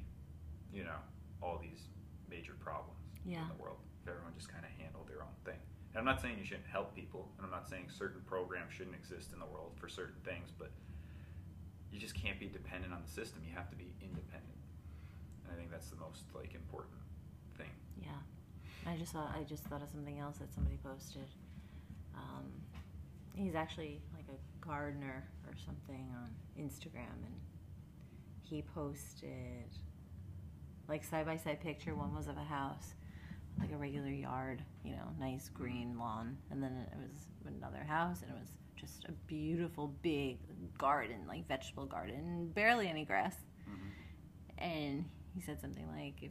[0.73, 0.99] you know,
[1.43, 1.89] all these
[2.31, 3.43] major problems Yeah.
[3.43, 3.79] in the world.
[4.03, 5.59] If everyone just kind of handled their own thing.
[5.91, 8.95] And I'm not saying you shouldn't help people, and I'm not saying certain programs shouldn't
[8.95, 10.71] exist in the world for certain things, but
[11.91, 13.43] you just can't be dependent on the system.
[13.47, 14.59] You have to be independent.
[15.45, 16.99] And I think that's the most like important
[17.57, 17.71] thing.
[17.97, 18.11] Yeah,
[18.87, 21.29] I just thought I just thought of something else that somebody posted.
[22.15, 22.51] Um,
[23.35, 25.25] he's actually like a gardener
[25.57, 26.31] or something on
[26.63, 27.35] Instagram, and
[28.43, 29.69] he posted
[30.89, 31.95] like side by side picture.
[31.95, 32.95] One was of a house,
[33.59, 37.27] like a regular yard, you know, nice green lawn, and then it was
[37.57, 40.39] another house, and it was just a beautiful big
[40.79, 43.37] garden, like vegetable garden, barely any grass
[44.59, 45.05] and
[45.35, 46.31] he said something like if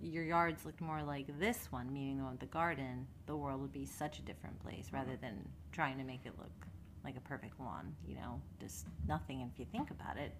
[0.00, 3.60] your yards looked more like this one meaning the one with the garden the world
[3.60, 5.20] would be such a different place rather Mhm.
[5.20, 6.66] than trying to make it look
[7.06, 10.32] like a perfect lawn you know just nothing if you think about it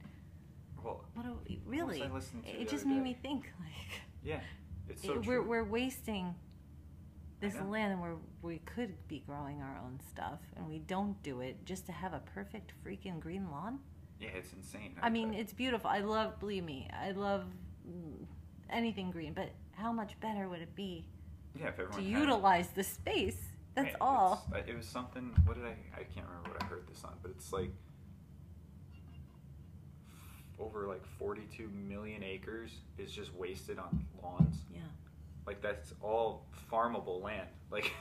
[0.82, 2.10] Well, what do we, really I
[2.44, 3.00] it just made day?
[3.00, 4.40] me think like yeah,
[4.88, 5.48] it's so it- we're, true.
[5.48, 6.34] we're wasting
[7.40, 11.64] this land where we could be growing our own stuff and we don't do it
[11.64, 13.78] just to have a perfect freaking green lawn
[14.18, 14.94] yeah, it's insane.
[15.02, 15.90] I mean, it's beautiful.
[15.90, 17.44] I love, believe me, I love
[18.70, 21.06] anything green, but how much better would it be
[21.54, 23.36] yeah, to utilize the space?
[23.76, 24.44] That's all.
[24.50, 25.32] it's- uh, It was something.
[25.44, 25.76] What did I?
[25.94, 27.70] I can't remember what I heard this on, but it's like
[30.58, 34.56] over like 42 million acres is just wasted on lawns.
[34.72, 34.80] Yeah.
[35.46, 37.48] Like that's all farmable land.
[37.70, 37.92] Like,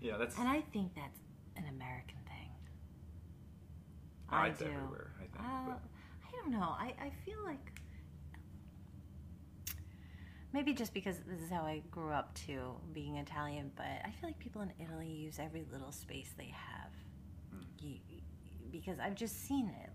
[0.00, 1.20] you know, that's And I think that's
[1.56, 2.50] an American thing.
[4.30, 4.64] Oh, I do.
[4.64, 5.12] everywhere.
[5.18, 5.38] I think.
[5.38, 6.74] Uh, I don't know.
[6.76, 7.77] I, I feel like
[10.52, 14.28] maybe just because this is how I grew up too, being Italian, but I feel
[14.28, 16.90] like people in Italy use every little space they have.
[17.54, 17.64] Mm.
[17.80, 17.98] You,
[18.70, 19.90] because I've just seen it.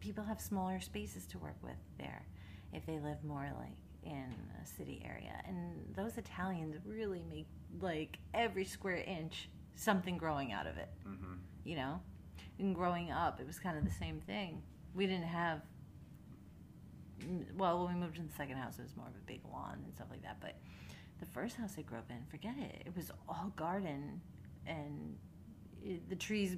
[0.00, 2.24] People have smaller spaces to work with there
[2.72, 5.42] if they live more like in a city area.
[5.46, 7.46] And those Italians really make
[7.80, 11.38] like every square inch something growing out of it mhm.
[11.64, 12.00] you know
[12.58, 14.60] and growing up it was kind of the same thing
[14.94, 15.60] we didn't have
[17.56, 19.78] well when we moved to the second house it was more of a big lawn
[19.84, 20.56] and stuff like that but
[21.20, 24.20] the first house i grew up in forget it it was all garden
[24.66, 25.16] and
[25.82, 26.56] it, the trees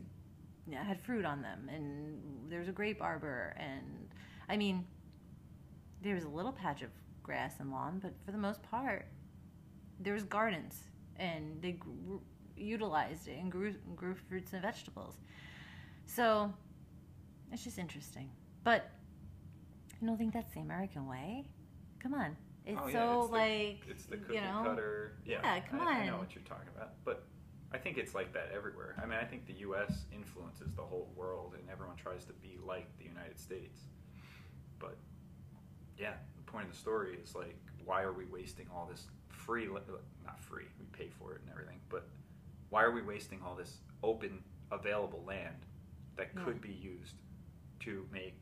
[0.73, 4.09] had fruit on them and there was a grape arbor and
[4.49, 4.85] i mean
[6.03, 6.91] there was a little patch of
[7.23, 9.07] grass and lawn but for the most part
[10.01, 10.85] there was gardens
[11.17, 12.21] and they grew,
[12.57, 15.17] utilized it and grew, grew fruits and vegetables.
[16.07, 16.53] So
[17.53, 18.31] it's just interesting
[18.65, 18.91] but
[20.03, 21.45] i don't think that's the american way
[22.03, 22.37] come on
[22.67, 25.13] it's Oh, yeah, so the- like it's the cookie you know cutter.
[25.25, 27.25] Yeah, Yeah, come I, I know what you're talking about, but
[27.73, 28.97] I think it's like that everywhere.
[29.03, 30.05] I mean, I think the U.S.
[30.13, 33.81] influences the whole world, and everyone tries to be like the United States.
[34.79, 34.97] But
[35.99, 39.67] yeah, the point of the story is like, why are we wasting all this free?
[40.25, 42.07] Not free, we pay for it and everything, but
[42.69, 45.57] why are we wasting all this open, available land
[46.17, 46.45] that Yeah.
[46.45, 47.15] could be used
[47.81, 48.37] to make?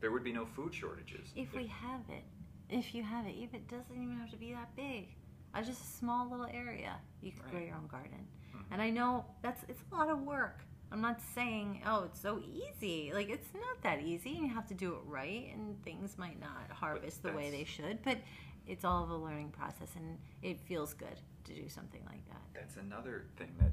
[0.00, 1.28] There would be no food shortages.
[1.36, 2.24] If we have it.
[2.68, 3.34] If you have it.
[3.38, 5.08] If it doesn't even have to be that big.
[5.54, 6.96] Uh, just a small little area.
[7.22, 8.26] You could grow your own garden.
[8.54, 8.64] Mhm.
[8.70, 10.60] and i know that's it's a lot of work.
[10.92, 13.12] I'm not saying oh it's so easy.
[13.12, 16.38] Like it's not that easy and you have to do it right and things might
[16.40, 18.18] not harvest the way they should but
[18.66, 22.42] it's all of a learning process and it feels good to do something like that.
[22.54, 23.72] That's another thing that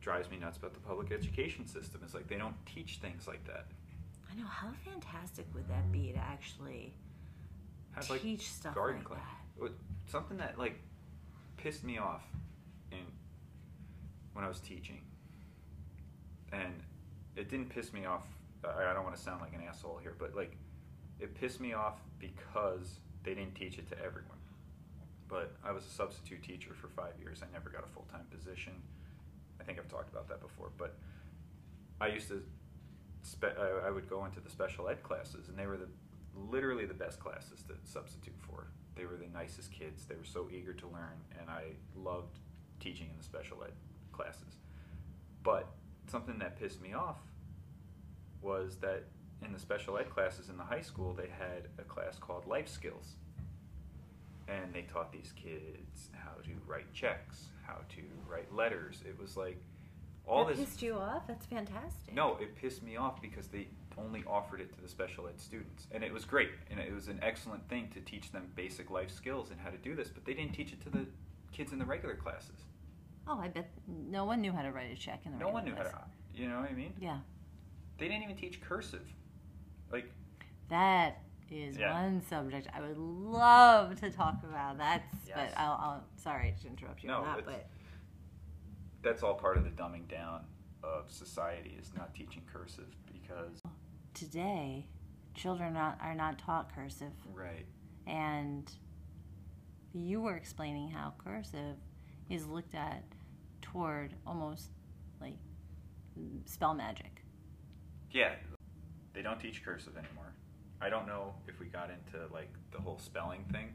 [0.00, 3.44] drives me nuts about the public education system is like they don't teach things like
[3.46, 3.66] that.
[4.38, 6.94] I know how fantastic would that be to actually
[7.92, 9.20] Have like teach stuff garden like class.
[9.60, 9.72] that.
[10.06, 10.78] Something that like
[11.56, 12.22] pissed me off
[12.92, 12.98] in
[14.32, 15.00] when I was teaching,
[16.52, 16.72] and
[17.36, 18.22] it didn't piss me off.
[18.64, 20.56] I don't want to sound like an asshole here, but like
[21.18, 24.38] it pissed me off because they didn't teach it to everyone.
[25.28, 27.42] But I was a substitute teacher for five years.
[27.42, 28.72] I never got a full time position.
[29.60, 30.70] I think I've talked about that before.
[30.78, 30.94] But
[32.00, 32.42] I used to,
[33.42, 35.88] I uh, I would go into the special ed classes, and they were the
[36.50, 38.68] literally the best classes to substitute for.
[38.96, 40.04] They were the nicest kids.
[40.06, 41.64] They were so eager to learn, and I
[41.96, 42.38] loved
[42.80, 43.72] teaching in the special ed
[44.12, 44.56] classes.
[45.42, 45.68] But
[46.08, 47.18] something that pissed me off
[48.42, 49.04] was that
[49.44, 52.68] in the special ed classes in the high school, they had a class called life
[52.68, 53.14] skills.
[54.48, 59.02] And they taught these kids how to write checks, how to write letters.
[59.06, 59.60] It was like
[60.28, 60.66] all that this.
[60.66, 61.26] pissed you off?
[61.26, 62.14] That's fantastic.
[62.14, 65.86] No, it pissed me off because they only offered it to the special ed students.
[65.90, 66.50] And it was great.
[66.70, 69.78] And it was an excellent thing to teach them basic life skills and how to
[69.78, 70.08] do this.
[70.08, 71.06] But they didn't teach it to the
[71.52, 72.64] kids in the regular classes.
[73.26, 75.64] Oh, I bet no one knew how to write a check in the No one
[75.64, 76.94] knew regular how to, you know what I mean?
[77.00, 77.18] Yeah,
[77.98, 79.06] They didn't even teach cursive.
[79.92, 80.10] Like,
[80.68, 81.18] that
[81.50, 81.92] is Yeah.
[82.02, 84.78] one subject I would love to talk about.
[84.78, 85.36] That's Yes.
[85.52, 87.66] but I'll, I'll sorry to interrupt you No, on that, but
[89.02, 90.44] that's all part of the dumbing down
[90.82, 93.60] of society is not teaching cursive because.
[94.14, 94.86] today
[95.34, 97.66] children are not, are not taught cursive Right.
[98.06, 98.70] and
[99.92, 101.76] you were explaining how cursive
[102.28, 103.04] is looked at
[103.62, 104.70] toward almost
[105.20, 105.36] like
[106.44, 107.22] spell magic.
[108.10, 108.34] Yeah.
[109.14, 110.34] They don't teach cursive anymore.
[110.80, 113.68] I don't know if we got into like the whole spelling thing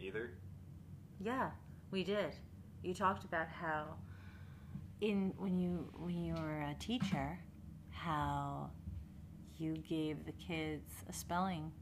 [0.00, 0.30] either.
[1.20, 1.50] Yeah,
[1.90, 2.34] we did.
[2.82, 3.94] You talked about how
[5.00, 7.38] in when you when you were a teacher,
[7.90, 8.70] how
[9.58, 11.72] you gave the kids a spelling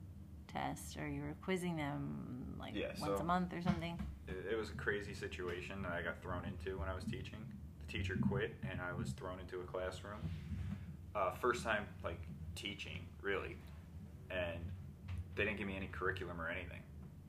[0.52, 3.98] test or you were quizzing them like Yeah, once so- a month or something.
[4.28, 7.38] It, it was a crazy situation that I got thrown into when I was teaching.
[7.86, 10.18] The teacher quit, and I was thrown into a classroom.
[11.14, 12.18] Uh, first time like
[12.54, 13.56] teaching, really,
[14.30, 14.58] and
[15.34, 16.80] they didn't give me any curriculum or anything.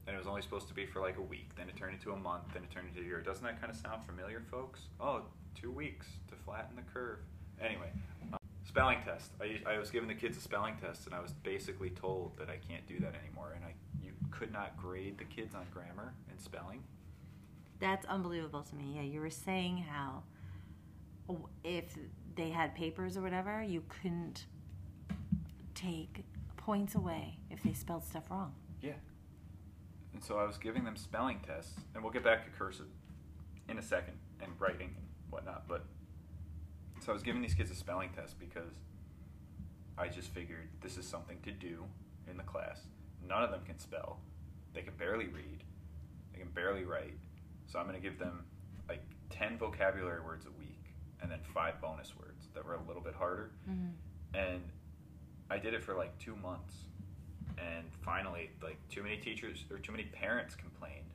[0.08, 1.49] And it was only supposed to be for like a week.
[1.58, 2.43] Then it turned into a month.
[2.53, 3.22] Then it turned into a year.
[3.22, 4.82] Doesn't that kind of sound familiar, folks?
[4.99, 5.24] Oh,
[5.60, 7.20] two weeks to flatten the curve.
[7.60, 7.89] Anyway,
[8.34, 8.38] uh,
[8.68, 9.32] spelling test.
[9.41, 12.49] I, I was giving the kids a spelling test, and I was basically told that
[12.49, 13.53] I can't do that anymore.
[13.56, 16.84] And I you could not grade the kids on grammar and spelling.
[17.80, 18.93] That's unbelievable to me.
[18.95, 20.24] Yeah, you were saying how
[21.64, 21.97] if
[22.36, 24.45] they had papers or whatever, you couldn't
[25.74, 26.24] take
[26.58, 28.53] points away if they spelled stuff wrong.
[28.82, 28.93] Yeah.
[30.16, 32.88] And so I was giving them spelling tests, and we'll get back to cursive
[33.68, 35.68] in a second and writing and whatnot.
[35.68, 35.84] But
[37.01, 38.76] so I was giving these kids a spelling test because
[39.97, 41.84] I just figured this is something to do
[42.30, 42.80] in the class.
[43.28, 44.22] None of them can spell.
[44.74, 45.66] They can barely read.
[46.32, 47.18] They can barely write.
[47.68, 48.45] So I'm going to give them
[48.88, 53.01] like 10 vocabulary words a week and then five bonus words that were a little
[53.01, 53.51] bit harder.
[53.70, 54.38] Mm-hmm.
[54.38, 54.61] And
[55.49, 56.74] I did it for like two months.
[57.58, 61.06] And finally, like too many teachers or too many parents complained.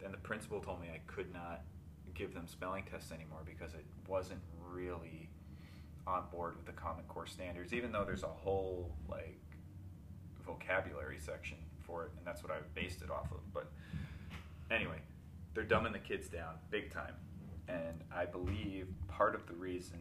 [0.00, 1.62] Then the principal told me I could not
[2.14, 5.28] give them spelling tests anymore because it wasn't really
[6.06, 9.40] on board with the Common Core standards, even though there's a whole like
[10.46, 13.40] vocabulary section for it, and that's what I based it off of.
[13.52, 13.70] But
[14.70, 14.98] anyway,
[15.54, 17.14] they're dumbing the kids down big time.
[17.68, 19.98] And I believe part of the reason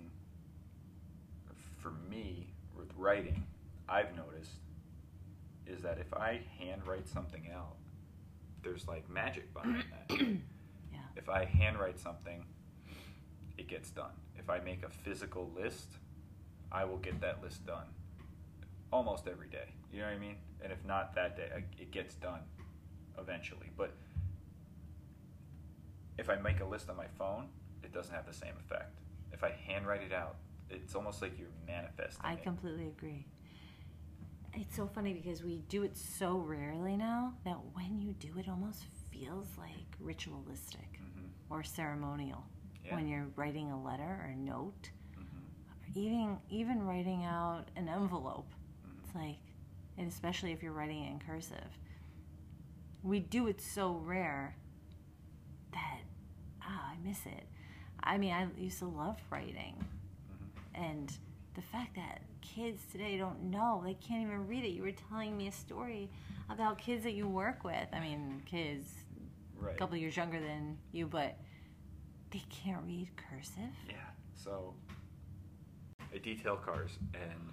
[1.77, 3.43] for me with writing,
[3.87, 4.57] I've noticed,
[5.69, 7.75] is that if I handwrite something out,
[8.63, 10.19] there's like magic behind that.
[10.91, 10.99] Yeah.
[11.15, 12.43] If I handwrite something,
[13.57, 14.11] it gets done.
[14.37, 15.87] If I make a physical list,
[16.71, 17.85] I will get that list done
[18.91, 19.69] almost every day.
[19.93, 20.37] You know what I mean?
[20.63, 22.39] And if not that day, it gets done
[23.19, 23.69] eventually.
[23.77, 23.91] But
[26.17, 27.47] if I make a list on my phone,
[27.83, 28.97] it doesn't have the same effect.
[29.31, 30.35] If I handwrite it out,
[30.69, 32.43] it's almost like you're manifesting I it.
[32.43, 33.25] completely agree.
[34.59, 38.49] It's so funny because we do it so rarely now that when you do it,
[38.49, 41.29] almost feels like ritualistic Mhm.
[41.49, 42.43] or ceremonial.
[42.83, 42.95] Yeah.
[42.95, 45.95] When you're writing a letter or a note, Mhm.
[45.95, 48.53] even even writing out an envelope,
[48.85, 48.99] Mhm.
[49.05, 49.39] it's like,
[49.97, 51.77] and especially if you're writing it in cursive,
[53.01, 54.55] we do it so rare
[55.71, 56.01] that
[56.61, 57.47] ah, I miss it.
[58.03, 60.49] I mean, I used to love writing, Mhm.
[60.73, 61.17] and
[61.59, 64.69] the fact that kids today don't know, they can't even read it.
[64.69, 66.09] You were telling me a story
[66.49, 67.87] about kids that you work with.
[67.91, 68.87] I mean, kids
[69.57, 69.75] Right.
[69.75, 71.37] a couple years younger than you, but
[72.31, 73.75] they can't read cursive.
[73.89, 73.95] Yeah.
[74.35, 74.73] So
[76.13, 77.51] I detail cars, and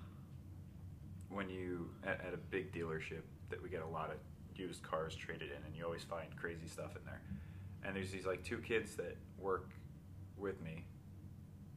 [1.28, 4.18] when you at, at a big dealership that we get a lot of
[4.54, 7.20] used cars traded in, and you always find crazy stuff in there.
[7.82, 9.70] And there's these like two kids that work
[10.36, 10.84] with me,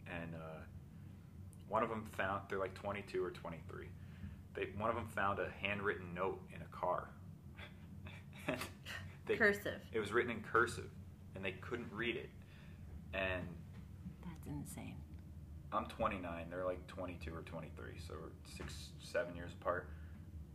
[0.05, 0.59] and uh,
[1.69, 3.87] one of them found they're like 22 or 23.
[4.55, 7.09] They one of them found a handwritten note in a car.
[9.25, 9.79] They- Cursive.
[9.93, 10.89] It was written in cursive,
[11.35, 12.31] and they couldn't read it.
[13.13, 13.43] And
[14.25, 14.95] That's insane.
[15.71, 16.47] I'm 29.
[16.49, 19.87] They're like 22 or 23, so we're six, seven years apart.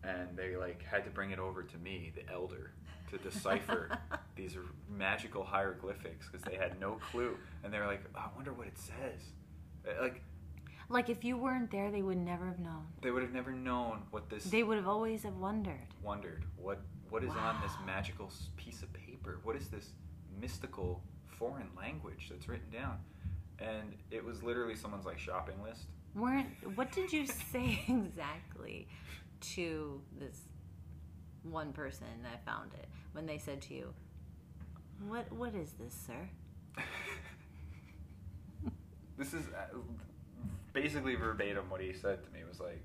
[0.02, 2.72] And they like had to bring it over to me, the elder,
[3.12, 3.96] to decipher
[4.36, 4.56] these
[4.90, 7.36] magical hieroglyphics because they had no clue.
[7.62, 9.22] And they were like, "I wonder what it says."
[9.88, 10.20] Uh, Like
[10.88, 12.86] Like if you weren't there, they would never have known.
[13.02, 14.44] they would have never known what this.
[14.44, 15.86] They would have always have wondered.
[16.02, 16.80] wondered what
[17.10, 19.40] what is on this magical piece of paper.
[19.44, 19.90] What is this
[20.40, 21.02] mystical
[21.38, 22.98] foreign language that's written down?
[23.58, 25.84] And it was literally someone's like shopping list.
[26.14, 28.88] Weren't what did you say exactly
[29.54, 30.40] to this
[31.42, 33.94] one person that found it when they said to you,
[35.06, 36.28] "What what is this, sir?"
[39.18, 39.76] this is uh,
[40.74, 42.40] basically verbatim what he said to me.
[42.46, 42.82] Was like,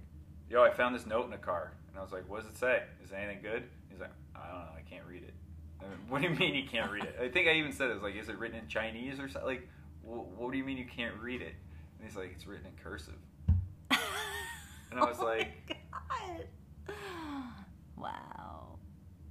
[0.49, 2.57] "Yo, I found this note in a car," and I was like, "What does it
[2.57, 2.83] say?
[3.03, 4.71] Is it anything good?" He's like, "I don't know.
[4.77, 5.33] I can't read it."
[5.81, 7.17] I mean, what do you mean you can't read it?
[7.21, 9.49] I think I even said it was like, "Is it written in Chinese or something?"
[9.49, 9.67] Like,
[10.03, 11.55] wh- what do you mean you can't read it?
[11.99, 13.17] And he's like, "It's written in cursive."
[14.91, 15.77] And I was Oh my like-
[16.07, 16.95] God.
[17.97, 18.79] "Wow."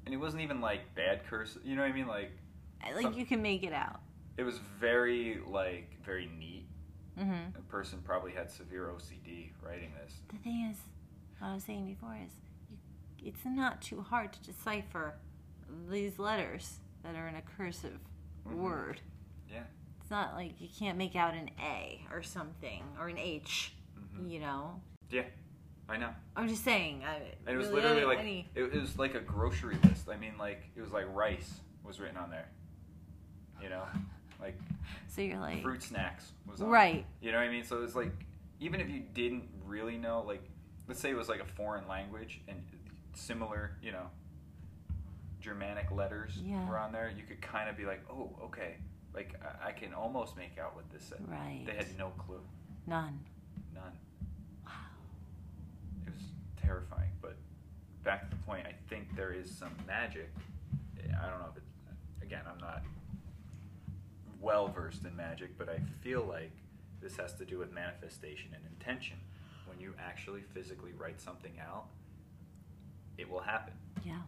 [0.04, 1.62] And it wasn't even like bad cursive.
[1.64, 2.06] You know what I mean?
[2.06, 2.30] Like,
[2.94, 4.00] Like Some- you can make it out.
[4.36, 6.67] it was very like very neat.
[7.18, 10.14] Hmm A person probably had severe OCD writing this.
[10.30, 10.76] The thing is,
[11.38, 12.30] what I was saying before is,
[12.70, 15.14] you, it's not too hard to decipher
[15.90, 17.98] these letters that are in a cursive
[18.46, 18.54] Mhm.
[18.56, 19.00] word.
[19.50, 19.64] Yeah.
[20.00, 23.74] It's not like you can't make out an A or something or an H.
[24.16, 25.24] hmm You know, Yeah,
[25.88, 26.14] I know.
[26.36, 27.02] I'm just saying.
[27.04, 27.16] I,
[27.46, 30.08] And it was really literally like any- it, it was like a grocery list.
[30.08, 32.48] I mean, like it was like rice was written on there.
[33.62, 33.84] You know,
[34.40, 34.58] like
[35.08, 36.68] so you're like fruit snacks was on.
[36.68, 37.04] right.
[37.20, 37.64] You know what I mean?
[37.64, 38.12] So it's like
[38.60, 40.42] even if you didn't really know, like
[40.86, 42.62] let's say it was like a foreign language and
[43.14, 44.06] similar, you know,
[45.40, 46.68] Germanic letters Yeah.
[46.68, 48.76] were on there, you could kind of be like, oh, okay,
[49.14, 49.34] like
[49.64, 51.18] I, I can almost make out what this said.
[51.28, 51.62] Right.
[51.66, 52.40] They had no clue,
[52.86, 53.18] None.
[53.74, 53.92] none.
[54.66, 54.72] Wow.
[56.06, 56.22] it was
[56.60, 57.10] terrifying.
[57.22, 57.36] But
[58.02, 60.30] back to the point, I think there is some magic.
[60.98, 61.62] I don't know if it.
[62.22, 62.82] Again, I'm not
[64.40, 66.52] well versed in magic, but I feel like
[67.00, 69.16] this has to do with manifestation and intention.
[69.66, 71.86] When you actually physically write something out,
[73.16, 73.74] it will happen.
[74.04, 74.22] Yeah.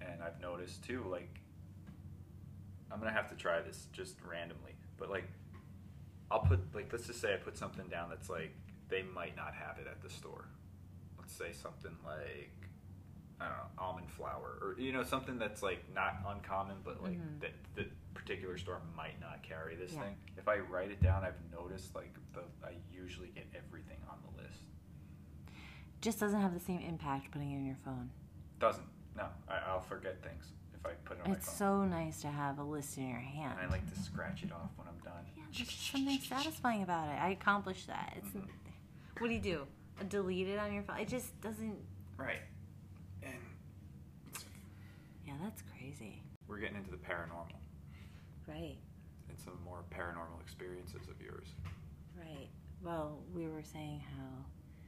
[0.00, 1.40] And I've noticed too, like,
[2.90, 5.24] I'm gonna have to try this just randomly, but like,
[6.30, 8.54] I'll put, like, let's just say I put something down that's like,
[8.88, 10.46] they might not have it at the store.
[11.18, 12.52] Let's say something like,
[13.40, 17.18] I don't know, almond flour, or, you know, something that's like not uncommon, but like
[17.18, 17.40] Mhm.
[17.40, 20.02] that the particular store might not carry this Yeah.
[20.02, 20.16] thing.
[20.36, 24.42] If I write it down, I've noticed like the, I usually get everything on the
[24.42, 24.60] list.
[26.00, 28.10] Just doesn't have the same impact putting it in your phone.
[28.58, 31.90] Doesn't, no, I, I'll forget things if I put it on It's my phone.
[31.90, 33.58] so nice to have a list in your hand.
[33.60, 35.24] And I like to scratch it off when I'm done.
[35.36, 37.20] Yeah, there's something satisfying about it.
[37.20, 38.14] I accomplished that.
[38.16, 38.48] It's Mhm.
[39.18, 39.66] what do you do?
[40.08, 40.98] Delete it on your phone?
[40.98, 41.78] It just doesn't.
[42.16, 42.40] Right.
[45.32, 46.22] Yeah, that's crazy.
[46.48, 47.56] we're getting into the paranormal
[48.46, 48.76] Right.
[49.28, 51.46] and some more paranormal experiences of yours.
[52.18, 52.48] Right.
[52.82, 54.44] Well, we were saying how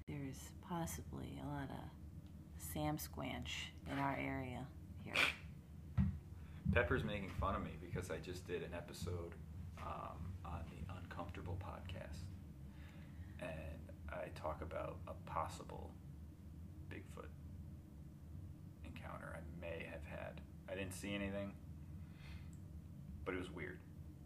[0.07, 1.88] there's possibly a lot of
[2.59, 4.66] Sam Squanch in our area
[5.05, 5.14] here.
[6.72, 9.34] Pepper's making fun of me because I just did an episode
[9.80, 12.24] um, on the Uncomfortable podcast.
[13.40, 15.90] And I talk about a possible
[16.90, 17.28] Bigfoot
[18.84, 20.40] encounter I may have had.
[20.75, 21.53] I didn't see anything,
[23.25, 23.79] but it was weird.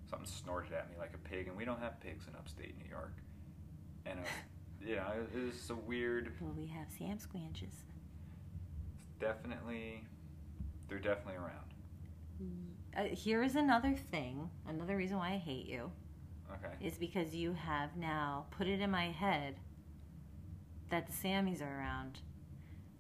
[0.08, 2.88] Something snorted at me like a pig, and we don't have pigs in upstate New
[2.88, 3.12] York.
[4.06, 4.22] And, uh,
[4.86, 7.74] yeah, it it was a weird, Well, we have Sam Squanches.
[9.20, 10.04] definitely,
[10.88, 11.54] they're definitely around.
[12.96, 15.90] Uh, here is another thing, another reason why I hate you,
[16.50, 16.72] Okay.
[16.80, 19.56] is because you have now put it in my head
[20.88, 22.20] that the Sammys are around,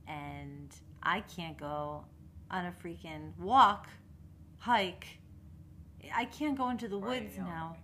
[0.06, 2.04] and I can't go
[2.50, 3.86] on a freaking walk,
[4.58, 5.06] hike.
[6.14, 7.76] I can't go into the you woods now.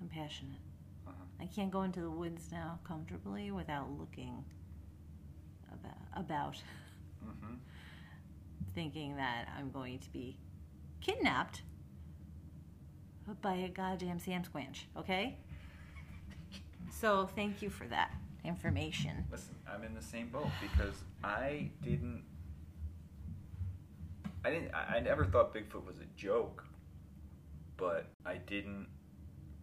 [0.00, 0.60] I'm passionate.
[1.06, 1.14] Uh-huh.
[1.40, 4.44] I can't go into the woods now comfortably without looking
[5.72, 6.56] about, about
[7.24, 7.54] Mm-hmm.
[8.74, 10.36] thinking that I'm going to be
[11.00, 11.62] kidnapped
[13.40, 15.36] by a goddamn Sam Squanch, okay?
[16.90, 18.12] So thank you for that
[18.44, 19.24] information.
[19.32, 20.94] Listen, I'm in the same boat because
[21.24, 22.22] I didn't.
[24.44, 24.70] I didn't.
[24.74, 26.64] I never thought Bigfoot was a joke,
[27.76, 28.86] but I didn't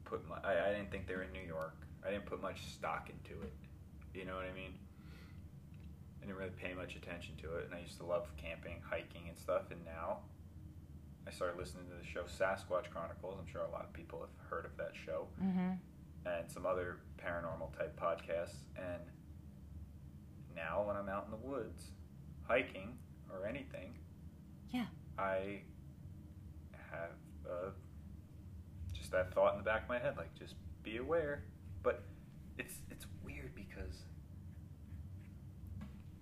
[0.06, 0.38] put my.
[0.44, 1.76] I, I didn't think they were in New York.
[2.06, 3.54] I didn't put much stock into it.
[4.14, 4.74] You know what I mean?
[6.22, 9.28] I didn't really pay much attention to it, and I used to love camping, hiking,
[9.30, 9.70] and stuff.
[9.72, 10.20] And now,
[11.28, 13.38] I started listening to the show Sasquatch Chronicles.
[13.40, 15.72] I'm sure a lot of people have heard of that show Mm-hmm.
[16.26, 18.66] and some other paranormal type podcasts.
[18.78, 19.02] And
[20.56, 21.92] now, when I'm out in the woods,
[22.44, 22.98] hiking
[23.32, 23.94] or anything,
[24.72, 24.86] Yeah.
[25.18, 25.62] I
[26.92, 27.12] have
[27.50, 27.70] uh,
[28.94, 31.44] just that thought in the back of my head, like just be aware.
[31.84, 32.04] But
[32.58, 34.04] it's it's weird because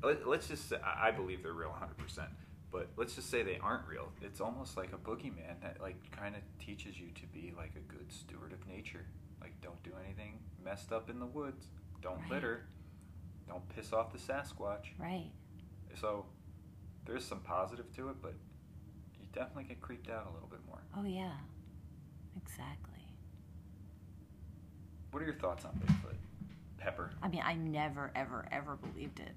[0.04, 1.98] let, let's just say I believe they're real 100.
[1.98, 2.30] percent
[2.72, 4.10] But let's just say they aren't real.
[4.22, 7.92] It's almost like a boogeyman that like kind of teaches you to be like a
[7.94, 9.06] good steward of nature.
[9.42, 11.68] Like don't do anything messed up in the woods.
[12.02, 12.32] Don't Right.
[12.32, 12.66] litter.
[13.48, 14.86] Don't piss off the Sasquatch.
[14.98, 15.32] Right.
[16.00, 16.26] So
[17.10, 18.34] there's some positive to it, but
[19.20, 20.80] you definitely get creeped out a little bit more.
[20.98, 21.32] Oh yeah.
[22.38, 22.94] Exactly.
[25.12, 26.16] What are your thoughts on Bigfoot?
[26.78, 27.12] Pepper.
[27.22, 29.34] I mean, I never, ever, ever believed it.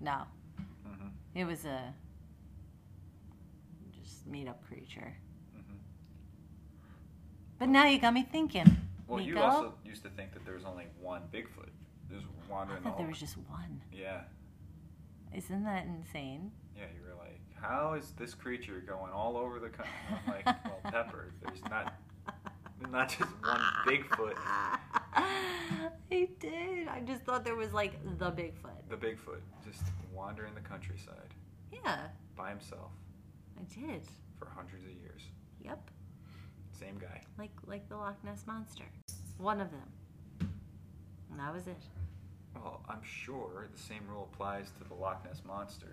[0.00, 0.22] No,
[0.86, 1.08] Mm-hmm.
[1.34, 1.92] it was a
[4.00, 5.14] just made-up creature.
[5.56, 5.76] Mm-hmm.
[7.58, 8.76] But now you got me thinking.
[9.06, 11.70] Well, you also used to think that there was only one Bigfoot.
[12.10, 13.80] There's I wandering the thought there was just one.
[13.92, 14.20] Yeah,
[15.34, 16.52] Isn't that insane?
[16.78, 16.84] Yeah.
[16.96, 19.92] You were like, how is this creature going all over the country?
[20.10, 21.32] I'm like, well, Pepper.
[21.44, 21.94] There's not
[22.90, 24.34] not just one Bigfoot.
[25.14, 26.88] I did.
[26.88, 28.88] I just thought there was like the Bigfoot.
[28.88, 29.82] The Bigfoot just
[30.14, 31.34] wandering the countryside
[31.72, 32.06] Yeah,
[32.36, 32.90] by himself
[33.58, 34.02] I did.
[34.38, 35.22] for hundreds of years.
[35.64, 35.90] Yep.
[36.78, 37.20] Same guy.
[37.38, 38.84] Like like the Loch Ness monster.
[39.38, 40.48] One of them.
[41.30, 41.82] And that was it.
[42.54, 45.88] Well, I'm sure the same rule applies to the Loch Ness monster.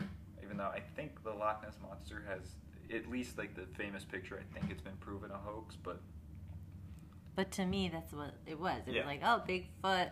[0.46, 2.42] Even though I think the Loch Ness monster has
[2.96, 4.40] at least like the famous picture.
[4.40, 6.00] I think it's been proven a hoax, but
[7.36, 8.82] But to me, that's what it was.
[8.86, 9.02] It Yeah.
[9.02, 10.12] was like, oh, Bigfoot,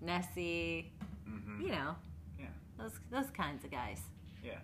[0.00, 0.92] Nessie,
[1.24, 1.94] hmm you know,
[2.38, 4.00] yeah, those those kinds of guys.
[4.44, 4.58] yeah,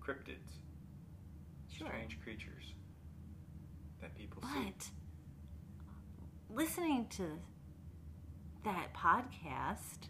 [0.00, 0.60] cryptids,
[1.70, 1.88] Sure.
[1.88, 2.74] strange creatures
[4.00, 4.72] that people see.
[4.76, 4.90] But
[6.54, 7.38] listening to
[8.64, 10.08] that podcast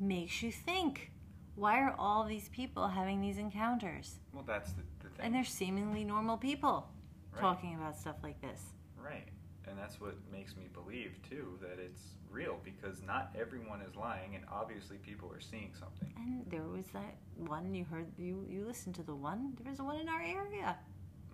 [0.00, 1.12] makes you think.
[1.58, 4.16] Why are all these people having these encounters?
[4.32, 6.88] Well, that's the, the thing, And they're seemingly normal people
[7.32, 7.40] Right.
[7.40, 8.62] talking about stuff like this.
[8.96, 9.26] right?
[9.66, 12.00] And that's what makes me believe too that it's
[12.30, 16.10] real because not everyone is lying, and obviously people are seeing something.
[16.16, 19.54] And there was that one you heard you you listened to the one.
[19.62, 20.78] There was one in our area.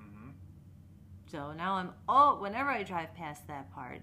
[0.01, 0.31] Mm-hmm.
[1.31, 4.01] So now I'm oh whenever I drive past that part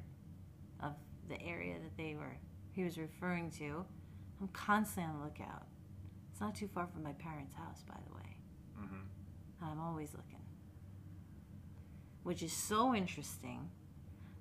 [0.81, 0.93] of
[1.27, 2.37] the area that they were
[2.71, 3.83] he was referring to,
[4.39, 5.63] I'm constantly on the lookout.
[6.41, 8.35] It's not too far from my parents' house, by the way.
[8.75, 10.41] hmm I'm always looking.
[12.23, 13.69] Which is so interesting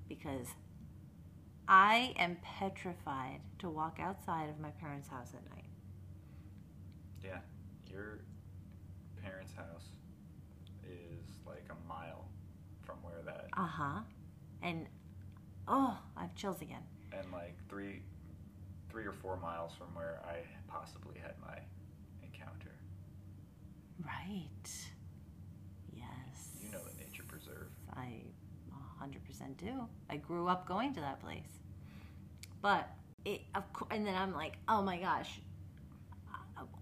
[0.08, 0.46] because
[1.68, 5.66] I am petrified to walk outside of my parents' house at night.
[7.22, 7.40] Yeah,
[7.86, 8.20] your
[9.22, 9.84] parents' house
[10.82, 12.28] is like a mile
[12.80, 14.00] from where that, Uh huh.
[14.62, 14.86] And
[15.68, 16.82] oh, I have chills again.
[17.12, 18.00] and like three,
[18.88, 21.58] three or four miles from where I possibly had my.
[24.04, 24.68] Right.
[25.92, 26.50] Yes.
[26.62, 27.68] You know the nature preserve.
[27.94, 28.22] I
[29.02, 29.88] 100% do.
[30.08, 31.58] I grew up going to that place.
[32.62, 32.88] But
[33.24, 35.40] it of course, and then I'm like, "Oh my gosh.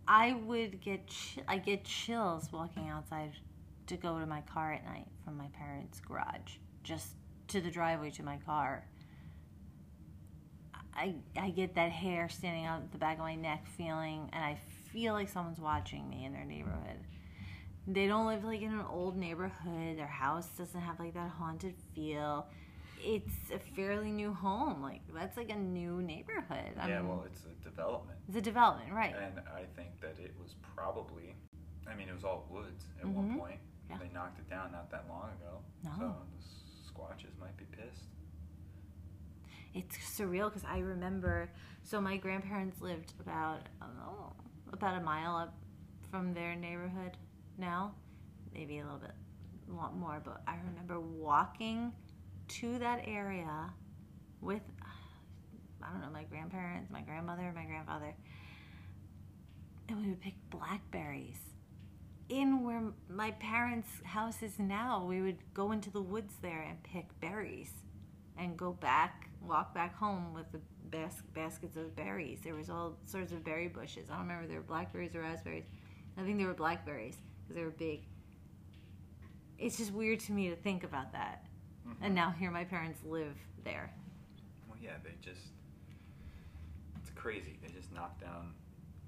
[0.06, 1.12] I would get
[1.46, 3.32] I get chills walking outside
[3.86, 7.08] to go to my car at night from my parents' garage just
[7.48, 8.84] to the driveway to my car.
[10.94, 14.58] I I get that hair standing out the back of my neck feeling and I
[14.98, 16.98] feel like someone's watching me in their neighborhood
[17.86, 21.74] they don't live like in an old neighborhood their house doesn't have like that haunted
[21.94, 22.46] feel
[23.00, 27.24] it's a fairly new home like that's like a new neighborhood I yeah, mean, well,
[27.30, 31.36] it's a development, it's a development right and I think that it was probably,
[31.88, 33.38] I mean, it was all woods at one Mhm.
[33.38, 33.60] point.
[33.88, 33.98] Yeah.
[33.98, 35.62] They knocked it down not that long ago.
[35.84, 35.90] No.
[35.98, 38.04] So the squatches might be pissed.
[39.74, 41.50] it's surreal because I remember.
[41.84, 44.34] So my grandparents lived about know,
[44.72, 45.54] about a mile up
[46.10, 47.16] from their neighborhood.
[47.58, 47.94] Now,
[48.52, 49.14] maybe a little bit,
[49.70, 50.20] a lot more.
[50.24, 51.92] But I remember walking
[52.48, 53.72] to that area
[54.40, 54.62] with
[55.82, 58.14] I don't know my grandparents, my grandmother, my grandfather,
[59.88, 61.38] and we would pick blackberries.
[62.28, 66.82] In where my parents' house is now, we would go into the woods there and
[66.82, 67.70] pick berries
[68.36, 70.60] and go back, walk back home with the
[70.90, 72.40] bas- baskets of berries.
[72.42, 74.08] There was all sorts of berry bushes.
[74.10, 75.64] I don't remember if they were blackberries or raspberries.
[76.16, 78.02] I think they were blackberries because they were big.
[79.58, 81.44] It's just weird to me to think about that.
[81.88, 82.04] Mm-hmm.
[82.04, 83.34] And now here my parents live
[83.64, 83.90] there.
[84.68, 85.46] Well, yeah, they just.
[87.00, 87.58] It's crazy.
[87.62, 88.52] They just knock down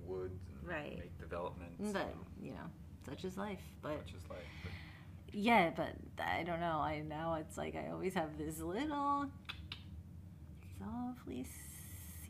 [0.04, 0.98] woods and Right.
[0.98, 1.92] make developments.
[1.92, 2.66] But, you know,
[3.08, 3.60] such is life.
[3.82, 4.38] But such is life.
[4.64, 4.72] But
[5.34, 6.78] yeah, but I don't know.
[6.78, 9.26] I now it's like I always have this little
[10.78, 11.46] softly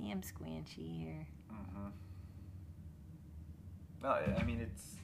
[0.01, 1.27] Sam squanchy here.
[1.53, 1.89] Mm-hmm.
[4.03, 4.95] No, I I mean it's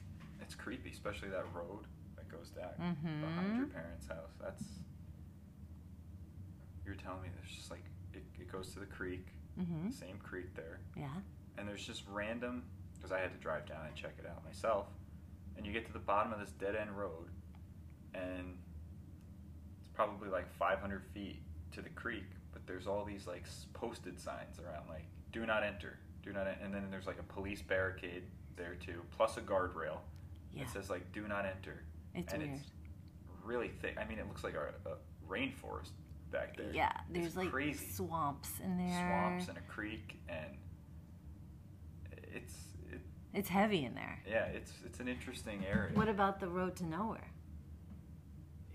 [0.41, 1.85] it's creepy, especially that road
[2.15, 4.31] that goes down behind your parents' house.
[4.41, 4.63] That's
[6.85, 7.83] you're telling me there's just like
[8.13, 9.27] it, it goes to the creek,
[9.59, 9.89] Mm-hmm.
[9.89, 11.09] the same creek there, Yeah.
[11.57, 12.63] and there's just random
[12.95, 14.85] because I had to drive down and check it out myself,
[15.57, 17.29] and you get to the bottom of this dead end road,
[18.13, 18.55] and
[19.79, 21.41] it's probably like 500 feet
[21.73, 22.25] to the creek,
[22.67, 26.73] there's all these like posted signs around like "Do not enter," "Do not," en-, and
[26.73, 28.23] then there's like a police barricade
[28.55, 29.97] there too, plus a guardrail
[30.53, 30.63] Yeah.
[30.65, 32.55] that says like "Do not enter," It's and weird.
[32.55, 32.69] it's
[33.43, 33.97] really thick.
[33.99, 34.95] I mean, it looks like a, a
[35.27, 35.91] rainforest
[36.31, 36.71] back there.
[36.73, 38.89] Yeah, It's there's like crazy swamps in there.
[38.89, 40.57] swamps and a creek, and
[42.33, 42.53] it's
[42.91, 42.99] it,
[43.33, 44.19] It's heavy in there.
[44.29, 45.91] yeah, it's it's an interesting area.
[45.95, 47.27] What about the road to nowhere?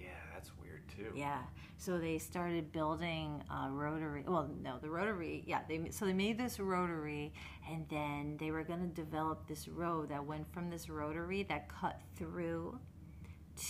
[0.01, 1.13] Yeah, that's weird too.
[1.15, 1.43] Yeah.
[1.83, 4.23] So they started building a rotary.
[4.25, 5.43] Well, no, the rotary.
[5.49, 5.63] Yeah.
[5.69, 7.33] They so they made this rotary,
[7.69, 11.69] and then they were going to develop this road that went from this rotary that
[11.69, 12.79] cut through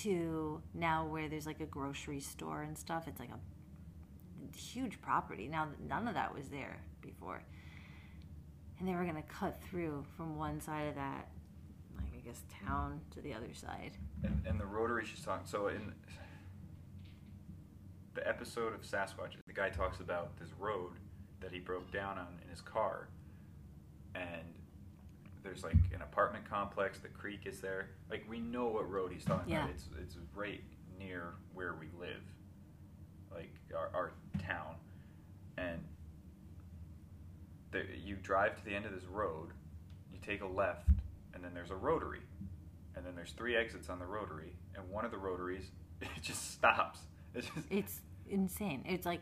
[0.02, 3.04] to now where there's like a grocery store and stuff.
[3.08, 5.48] It's like a huge property.
[5.48, 7.42] Now none of that was there before,
[8.78, 11.28] and they were going to cut through from one side of that,
[11.96, 13.92] like I guess town to the other side.
[14.22, 15.46] And, and the rotary she's talking.
[15.46, 15.94] So in
[18.14, 20.92] the episode of Sasquatch, the guy talks about this road
[21.40, 23.08] that he broke down on in his car,
[24.14, 24.42] and
[25.42, 26.98] there's like an apartment complex.
[26.98, 27.88] The creek is there.
[28.10, 29.60] Like we know what road he's talking Yeah.
[29.64, 29.70] about.
[29.70, 30.62] It's it's right
[30.98, 32.22] near where we live,
[33.34, 34.12] like our, our
[34.46, 34.76] town,
[35.56, 35.80] and
[37.72, 39.48] the, you drive to the end of this road.
[40.12, 40.88] You take a left,
[41.34, 42.20] and then there's a rotary,
[42.94, 46.52] and then there's three exits on the rotary, and one of the rotaries it just
[46.52, 47.00] stops.
[47.34, 48.84] It's just It's insane.
[48.86, 49.20] It's like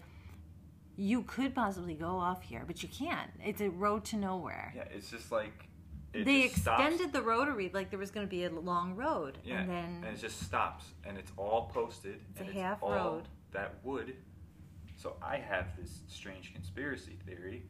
[0.96, 3.30] you could possibly go off here, but you can't.
[3.44, 4.72] It's a road to nowhere.
[4.76, 5.68] yeah, it's just like
[6.12, 6.82] it they just stops.
[6.82, 10.04] extended the rotary like there was going to be a long road, Yeah, and then
[10.06, 12.20] and it just stops, and it's all posted.
[12.32, 13.28] It's a and half all road.
[13.52, 14.14] That wood.
[14.96, 17.62] So I have this strange conspiracy theory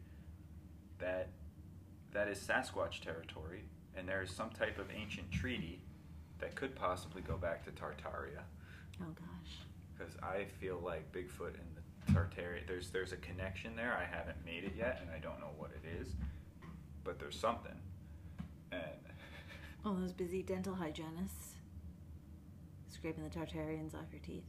[0.99, 1.29] that
[2.13, 3.63] that is Sasquatch territory,
[3.97, 5.81] and there is some type of ancient treaty
[6.41, 8.43] that could possibly go back to Tartaria,
[9.03, 9.59] oh gosh,
[10.01, 12.67] because I feel like Bigfoot and the Tartaria.
[12.67, 13.97] There's there's a connection there.
[13.97, 16.09] I haven't made it yet, and I don't know what it is,
[17.05, 17.77] but there's something,
[18.73, 18.83] and.
[19.85, 21.55] all those busy dental hygienists
[22.91, 24.45] scraping the Tartarians off your teeth.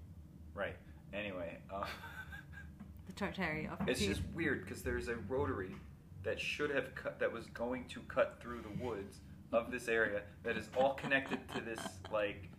[0.53, 0.75] Right.
[1.13, 1.85] Anyway, uh,
[3.07, 4.09] The Tartaria off your it's teeth.
[4.09, 5.75] It's just weird because there's a rotary
[6.23, 9.19] that should have cut, that was going to cut through the woods
[9.53, 11.79] of this area that is all connected to this
[12.11, 12.49] like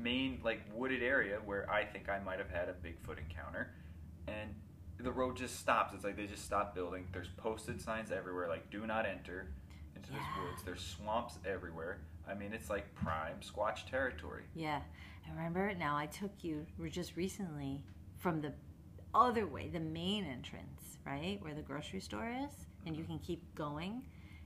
[0.00, 3.72] main like wooded area where I think I might have had a Bigfoot encounter,
[4.26, 4.54] and
[4.98, 5.94] the road just stops.
[5.94, 7.06] It's like they just stop building.
[7.12, 9.48] There's posted signs everywhere like "Do not enter"
[9.94, 10.62] into this woods.
[10.64, 11.98] There's swamps everywhere.
[12.28, 14.44] I mean, it's like prime Squatch territory.
[14.54, 14.80] Yeah,
[15.26, 15.96] I remember it now.
[15.96, 17.82] I took you just recently
[18.18, 18.52] from the
[19.14, 22.52] other way, the main entrance, right, where the grocery store is,
[22.84, 23.12] and you mm-hmm.
[23.12, 24.02] can keep going.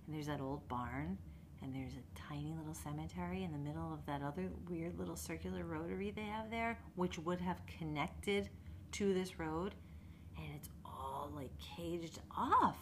[0.07, 1.19] And there's that old barn,
[1.63, 5.65] and there's a tiny little cemetery in the middle of that other weird little circular
[5.65, 8.49] rotary they have there, which would have connected
[8.93, 9.75] to this road,
[10.37, 12.79] and it's all like caged off.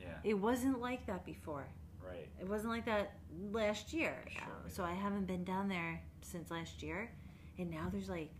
[0.00, 0.08] Yeah.
[0.24, 1.66] It wasn't like that before.
[2.04, 2.28] Right.
[2.40, 3.14] It wasn't like that
[3.52, 4.16] last year.
[4.28, 4.42] Sure.
[4.42, 7.10] Um, so I haven't been down there since last year.
[7.58, 8.30] And now there's like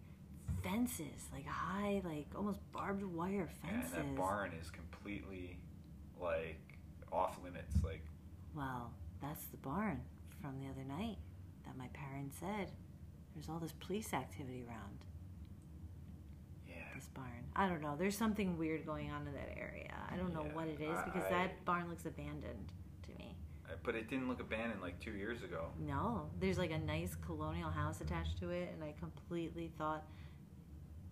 [0.63, 3.93] fences, like high, like almost barbed wire fences.
[3.95, 5.59] Yeah, and that barn is completely
[6.21, 6.59] like
[7.13, 7.77] off limits.
[7.85, 8.05] Like
[8.55, 8.92] Well,
[9.53, 10.01] the barn
[10.41, 11.19] from the other night
[11.65, 12.73] that my parents said.
[13.35, 15.07] There's all this police activity around
[16.69, 17.29] yeah, this barn.
[17.57, 17.97] I don't know.
[17.99, 19.95] There's something weird going on in that area.
[20.11, 22.73] I don't know what it is because I- that barn looks abandoned
[23.05, 23.37] to me.
[23.83, 25.71] But it didn't look abandoned like two years ago.
[25.79, 30.05] No, there's like a nice colonial house attached to it, and I completely thought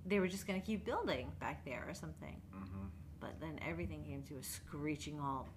[0.05, 2.41] they were just gonna keep building back there or something.
[2.53, 2.87] hmm
[3.19, 5.49] But then everything came to a screeching halt.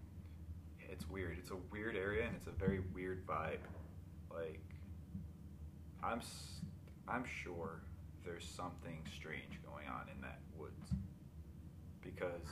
[0.93, 1.37] It's weird.
[1.39, 3.57] It's a weird area and it's a very weird vibe.
[4.31, 4.61] Like
[6.03, 6.21] I'm,
[7.07, 7.81] I'm sure
[8.23, 10.91] there's something strange going on in that woods
[12.01, 12.45] because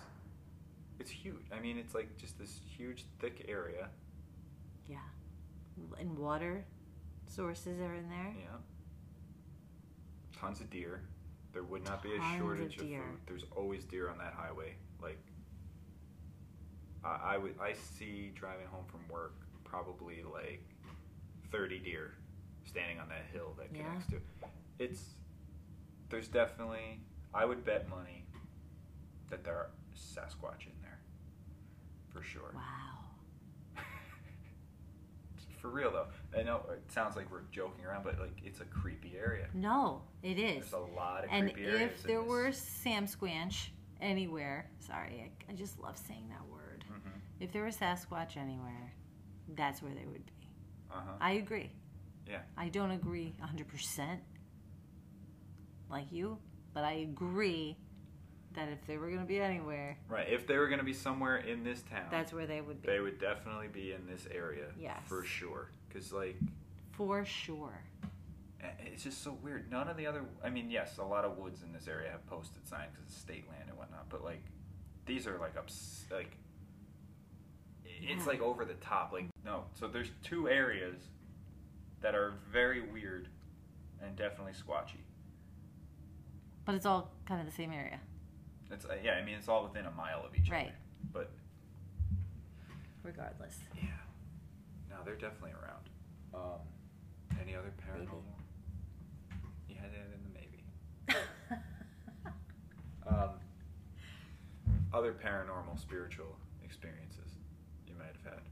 [1.00, 1.46] It's huge.
[1.56, 3.90] I mean, it's like just this huge, thick area.
[4.88, 4.98] Yeah.
[6.00, 6.66] And water
[7.28, 8.34] sources are in there.
[8.40, 8.58] Yeah.
[10.40, 11.02] Tons of deer.
[11.54, 13.02] There would not be a Tons of shortage of, deer.
[13.02, 13.20] food.
[13.28, 14.74] There's always deer on that highway.
[15.02, 15.20] Like,
[17.04, 19.34] I, I would I see driving home from work
[19.64, 20.64] probably like
[21.52, 22.14] 30 deer
[22.66, 23.84] standing on that hill that Yeah.
[23.84, 24.18] connects to.
[24.80, 25.02] It's
[26.10, 27.00] there's definitely
[27.34, 28.26] I would bet money
[29.30, 31.00] that there are Sasquatch in there
[32.10, 32.52] for sure.
[32.54, 33.82] Wow.
[35.62, 36.08] For real though,
[36.38, 39.48] I know it sounds like we're joking around, but like it's a creepy area.
[39.54, 40.72] No, it is.
[40.72, 41.92] There's a lot of And creepy areas.
[41.92, 43.68] if there were Sam Squanch
[44.02, 46.61] anywhere, sorry, I, I just love saying that word.
[47.42, 48.94] If there was Sasquatch anywhere,
[49.56, 50.48] that's where they would be.
[50.92, 51.12] Uh-huh.
[51.20, 51.72] I agree.
[52.30, 52.38] Yeah.
[52.56, 54.20] I don't agree 100%
[55.90, 56.38] like you,
[56.74, 57.76] but I agree
[58.54, 60.28] that if they were going to be anywhere, Right.
[60.30, 62.88] If they were going to be somewhere in this town, that's where they would be.
[62.88, 64.66] they would definitely be in this area.
[64.80, 65.00] Yes.
[65.08, 65.72] For sure.
[65.88, 66.38] Because, like,
[66.92, 67.82] For sure.
[68.86, 69.72] it's just so weird.
[69.72, 70.24] None of the other.
[70.44, 73.18] I mean, yes, a lot of woods in this area have posted signs because it's
[73.18, 74.44] state land and whatnot, but, like,
[75.08, 76.04] these are, like, ups.
[76.12, 76.38] Like,
[78.02, 79.12] it's, like, over the top.
[79.14, 79.64] Like, no.
[79.74, 80.98] So there's two areas
[82.02, 83.28] that are very weird
[84.02, 85.02] and definitely squatchy.
[86.66, 88.00] But it's all kind of the same area.
[88.72, 90.68] It's, uh, yeah, I mean, it's all within a mile of each Right.
[90.68, 90.76] other.
[91.14, 91.32] But,
[93.04, 93.58] Regardless.
[93.76, 93.90] Yeah.
[94.90, 95.90] No, they're definitely around.
[96.34, 96.60] Um,
[97.42, 98.22] any other paranormal?
[99.30, 99.70] Maybe.
[99.70, 100.64] You had that in the maybe.
[103.08, 103.30] Um,
[104.94, 107.31] other paranormal, spiritual experiences
[108.02, 108.44] might have had.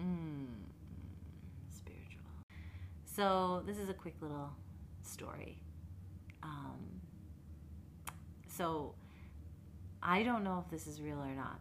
[0.00, 0.46] Mm,
[1.70, 2.22] spiritual.
[3.04, 4.50] So this is a quick little
[5.02, 5.58] story.
[6.42, 7.00] Um,
[8.46, 8.94] so
[10.02, 11.60] I don't know if this is real or not,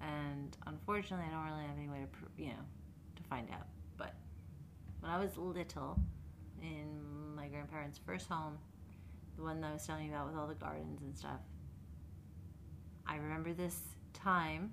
[0.00, 2.64] and unfortunately, I don't really have any way to you know
[3.16, 3.66] to find out.
[3.96, 4.14] But
[5.00, 5.98] when I was little,
[6.62, 8.58] in my grandparents' first home,
[9.36, 11.40] the one that I was telling you about with all the gardens and stuff,
[13.06, 14.72] I remember this time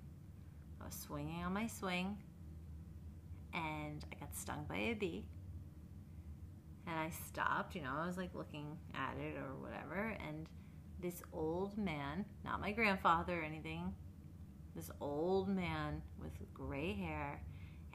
[0.81, 2.17] I was swinging on my swing
[3.53, 5.25] and I got stung by a bee.
[6.87, 10.15] And I stopped, you know, I was like looking at it or whatever.
[10.27, 10.47] And
[10.99, 13.93] this old man, not my grandfather or anything,
[14.75, 17.41] this old man with gray hair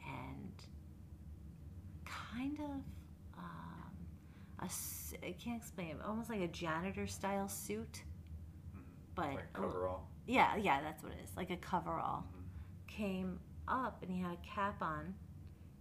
[0.06, 0.52] and
[2.04, 2.70] kind of,
[3.36, 3.92] um,
[4.60, 4.68] a
[5.26, 8.04] I can't explain it, almost like a janitor style suit.
[8.74, 8.80] Mhm.
[9.14, 10.08] But like coverall.
[10.28, 11.36] Yeah, yeah, that's what it is.
[11.36, 12.22] Like a coverall.
[12.22, 12.44] Mhm.
[12.86, 15.14] Came up and he had a cap on,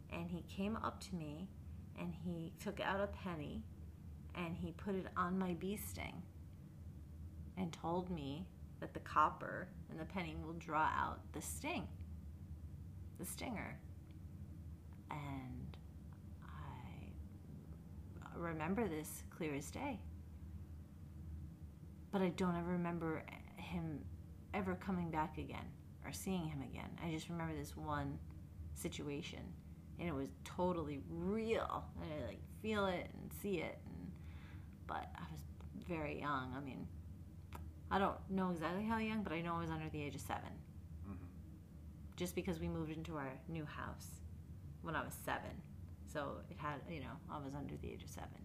[0.09, 1.49] and he came up to me,
[1.99, 3.63] and he took out a penny,
[4.33, 6.23] and he put it on my bee sting,
[7.57, 8.47] and told me
[8.79, 11.87] that the copper and the penny will draw out the sting,
[13.17, 13.79] the stinger,
[15.09, 15.77] and
[16.43, 17.11] I
[18.35, 19.99] remember this clear as day.
[22.11, 23.23] But I don't ever remember
[23.57, 24.05] him
[24.57, 25.65] ever coming back again
[26.03, 26.89] or seeing him again.
[27.05, 28.17] I just remember this one
[28.73, 29.39] situation
[29.99, 31.85] and it was totally real.
[32.01, 34.11] And I like feel it and see it and
[34.87, 35.41] but I was
[35.87, 36.53] very young.
[36.57, 36.87] I mean,
[37.91, 40.21] I don't know exactly how young, but I know I was under the age of
[40.21, 40.41] 7
[41.07, 41.17] Mhm.
[42.15, 44.21] just because we moved into our new house
[44.81, 45.61] when I was seven.
[46.05, 48.41] So it had, you know, I was under the age of seven.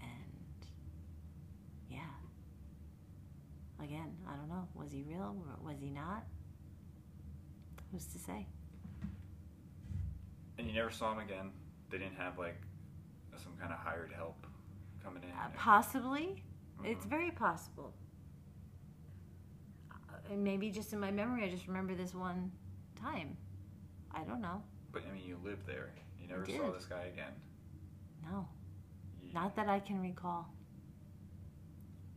[0.00, 0.66] And
[1.88, 2.00] yeah.
[3.82, 4.66] Again, I don't know.
[4.74, 5.36] Was he real?
[5.62, 6.24] Was he not?
[7.92, 8.46] Who's to say?
[10.58, 11.50] And you never saw him again.
[11.90, 12.60] They didn't have like
[13.36, 14.46] some kind of hired help
[15.02, 15.30] coming in.
[15.30, 16.42] Uh, possibly.
[16.84, 17.10] It's Mhm.
[17.10, 17.94] very possible.
[19.92, 22.50] Uh, maybe just in my memory, I just remember this one
[22.96, 23.36] time.
[24.10, 24.62] I don't know.
[24.92, 25.92] But I mean, you lived there.
[26.20, 27.32] You never saw this guy again.
[28.24, 28.48] No.
[29.22, 30.52] You- Not that I can recall.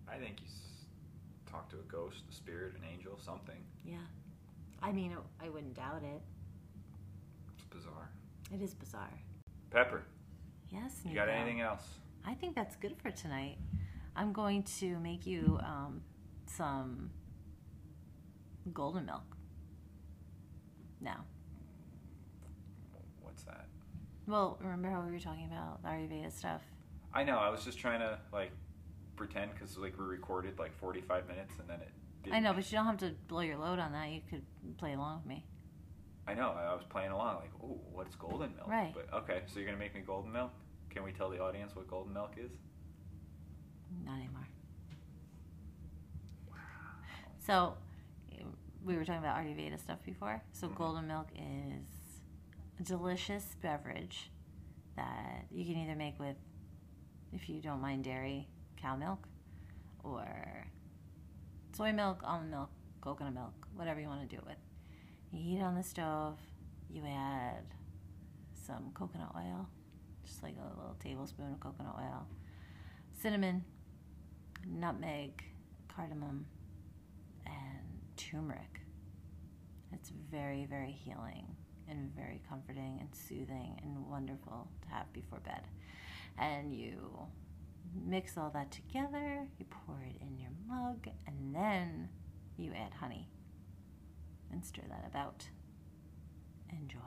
[0.08, 0.48] I think you
[1.52, 3.64] talked to a ghost, a spirit, an angel, something.
[3.84, 3.98] Yeah.
[4.82, 6.22] I mean, I wouldn't doubt it.
[7.56, 8.10] It's bizarre.
[8.54, 9.20] It is bizarre.
[9.70, 10.04] Pepper,
[10.70, 11.02] Yes.
[11.06, 11.84] you got anything else?
[12.26, 13.58] I think that's good for tonight.
[14.16, 16.02] I'm going to make you um,
[16.46, 17.10] some
[18.74, 19.36] golden milk.
[21.00, 21.26] Now,
[23.22, 23.66] What's that?
[24.28, 26.62] well, remember how we were talking about the Ayurveda stuff?
[27.14, 27.38] I know.
[27.38, 28.52] I was just trying to like
[29.22, 31.92] pretend because like we recorded like 45 minutes and then it.
[32.24, 32.36] Didn't.
[32.36, 34.10] I know, but you don't have to blow your load on that.
[34.10, 34.44] You could
[34.78, 35.46] play along with me.
[36.28, 36.56] I know.
[36.58, 38.68] I was playing along like, ooh, what's golden milk?
[38.68, 38.94] Right.
[38.96, 40.52] But okay, so you're gonna make me golden milk?
[40.90, 42.52] Can we tell the audience what golden milk is?
[44.04, 44.48] Not anymore.
[46.50, 46.56] Wow.
[47.38, 47.78] So
[48.84, 50.42] we were talking about Ayurveda stuff before.
[50.52, 50.76] So Mhm.
[50.76, 51.86] golden milk is
[52.80, 54.32] a delicious beverage
[54.96, 56.38] that you can either make with,
[57.32, 58.48] if you don't mind dairy,
[58.82, 59.28] cow milk,
[60.04, 60.26] or
[61.74, 62.70] soy milk, almond milk,
[63.02, 64.58] coconut milk, whatever you want to do it with.
[65.32, 66.38] You heat it on the stove.
[66.90, 67.64] You add
[68.54, 69.68] some coconut oil,
[70.26, 72.26] just like a little tablespoon of coconut oil,
[73.22, 73.64] cinnamon,
[74.68, 75.44] nutmeg,
[75.88, 76.46] cardamom,
[77.46, 78.82] and turmeric.
[79.94, 81.56] It's very, very healing
[81.90, 85.62] and very comforting and soothing and wonderful to have before bed.
[86.38, 87.28] And you
[88.06, 92.10] mix all that together, you pour it in your mug, and then
[92.58, 93.28] you add honey
[94.52, 95.46] and stir that about.
[96.72, 97.00] Enjoy.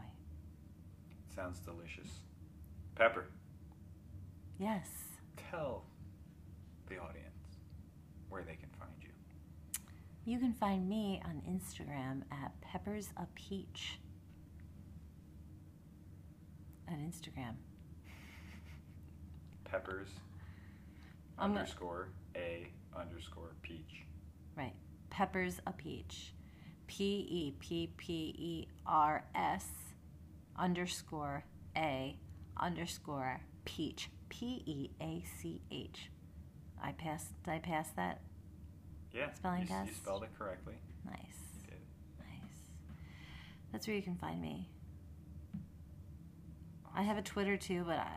[1.35, 2.21] Sounds delicious.
[2.95, 3.27] Pepper,
[4.59, 4.89] Yes.
[5.51, 5.85] tell
[6.89, 7.59] the audience
[8.29, 9.09] where they can find you.
[10.25, 13.99] You can find me on Instagram at Peppers a Peach.
[16.89, 17.55] At Instagram.
[19.65, 20.09] Peppers
[21.39, 24.03] I'm underscore a underscore peach.
[24.57, 24.75] Right.
[25.11, 26.33] Peppers a Peach.
[26.87, 29.67] P E P P E R S
[30.57, 31.45] underscore
[31.77, 32.19] A
[32.61, 34.11] underscore peach.
[34.29, 36.11] P E A C H.
[36.83, 37.29] I passed.
[37.45, 38.21] Did I pass that?
[39.13, 39.97] Yeah, Spelling you, s- you test?
[40.03, 40.75] spelled it correctly.
[41.07, 41.17] Nice.
[41.63, 41.79] You did.
[42.19, 42.59] Nice.
[43.73, 44.69] That's where you can find me.
[46.97, 48.11] I have a Twitter too, but I,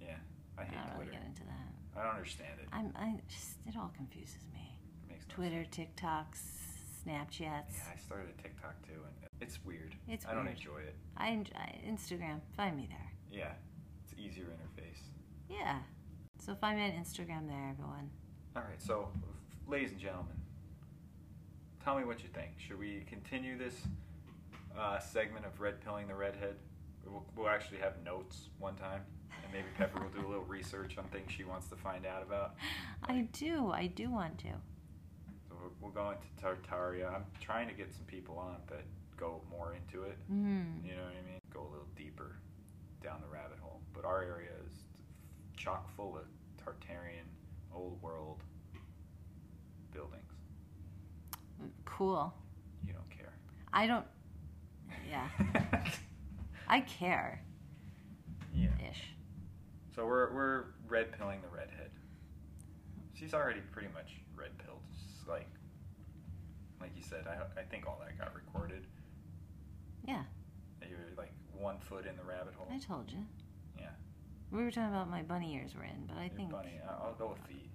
[0.00, 0.14] Yeah,
[0.58, 1.69] I hate I don't really get into that.
[1.96, 2.68] I don't understand it.
[2.72, 2.92] I'm.
[2.96, 3.56] I just.
[3.66, 4.78] It all confuses me.
[5.04, 5.88] It makes no Twitter, sense.
[5.96, 6.40] TikToks,
[7.04, 7.74] Snapchats.
[7.76, 9.94] Yeah, I started a TikTok too, and it's weird.
[10.08, 10.94] It's I don't enjoy it.
[11.16, 11.52] I enjoy
[11.86, 12.40] Instagram.
[12.56, 13.12] Find me there.
[13.30, 13.52] Yeah,
[14.04, 15.00] it's easier interface.
[15.48, 15.78] Yeah.
[16.38, 18.10] So find me on Instagram there, everyone.
[18.56, 19.08] All right, so,
[19.68, 20.34] ladies and gentlemen,
[21.84, 22.52] tell me what you think.
[22.58, 23.74] Should we continue this
[24.78, 26.56] uh, segment of red pilling the redhead?
[27.04, 29.02] We'll, we'll actually have notes one time,
[29.50, 32.22] and maybe Pepper will do a little research on things she wants to find out
[32.22, 32.54] about.
[33.04, 33.70] I do.
[33.72, 34.48] I do want to.
[35.48, 37.12] So we'll, go into Tartaria.
[37.12, 38.84] I'm trying to get some people on that
[39.16, 40.16] go more into it.
[40.32, 40.84] Mm.
[40.84, 41.40] You know what I mean?
[41.52, 42.36] Go a little deeper
[43.02, 43.80] down the rabbit hole.
[43.92, 44.72] But our area is
[45.56, 46.24] chock full of
[46.64, 47.26] Tartarian,
[47.74, 48.42] old world
[49.92, 50.22] buildings.
[51.84, 52.32] Cool.
[52.86, 53.32] You don't care.
[53.72, 54.06] I don't.
[55.08, 55.28] Yeah.
[56.68, 57.42] I care.
[58.54, 58.68] yeah.
[58.90, 59.02] Ish.
[60.00, 61.90] So we're we're red pilling the redhead.
[63.12, 64.80] She's already pretty much red pilled.
[64.96, 65.46] Just like
[66.80, 68.86] like you said, I I think all that got recorded.
[70.08, 70.22] Yeah.
[70.88, 72.66] You were like one foot in the rabbit hole.
[72.72, 73.18] I told you.
[73.78, 73.90] Yeah.
[74.50, 76.50] We were talking about my bunny ears were in, but I You're think.
[76.50, 76.80] bunny.
[76.82, 77.68] I- I'll go with feet.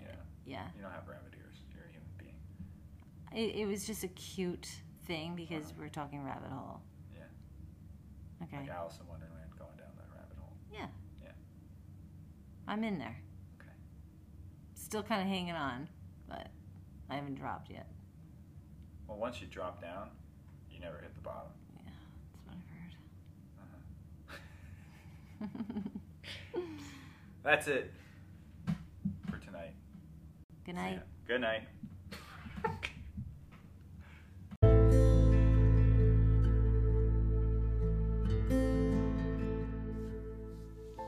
[0.00, 0.06] Yeah.
[0.46, 0.66] Yeah.
[0.76, 1.56] You don't have rabbit ears.
[1.74, 2.38] You're a human being.
[3.50, 4.68] It, it was just a cute
[5.08, 5.74] thing because Uh-huh.
[5.80, 6.82] we're talking rabbit hole.
[7.12, 7.24] Yeah.
[8.44, 8.58] Okay.
[8.60, 10.52] Like Alice in Wonderland going down that rabbit hole.
[10.72, 10.86] Yeah.
[12.66, 13.16] I'm in there.
[13.60, 13.70] Okay.
[14.74, 15.88] Still kind of hanging on,
[16.28, 16.48] but
[17.10, 17.86] I haven't dropped yet.
[19.06, 20.08] Well, once you drop down,
[20.70, 21.50] you never hit the bottom.
[21.84, 21.90] Yeah,
[22.32, 22.62] that's what I've
[25.50, 25.62] heard.
[26.52, 26.60] Uh-huh.
[27.42, 27.92] That's it
[29.30, 29.74] for tonight.
[30.64, 31.02] Good night.
[31.28, 31.68] Good night.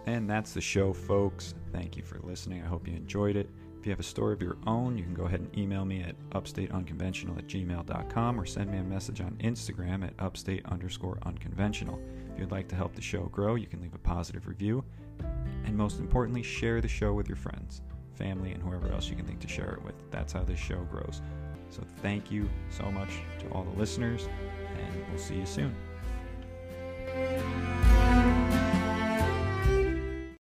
[0.07, 1.55] And that's the show, folks.
[1.73, 2.63] Thank you for listening.
[2.63, 3.51] I hope you enjoyed it.
[3.79, 6.03] If you have a story of your own, you can go ahead and email me
[6.03, 12.01] at upstateunconventional at gmail.com or send me a message on Instagram at upstate underscore unconventional.
[12.33, 14.85] If you'd like to help the show grow, you can leave a positive review.
[15.65, 17.83] And most importantly, share the show with your friends,
[18.15, 19.95] family, and whoever else you can think to share it with.
[20.11, 21.21] That's how this show grows.
[21.71, 23.11] So thank you so much
[23.41, 24.29] to all the listeners,
[24.77, 25.75] and we'll see you soon.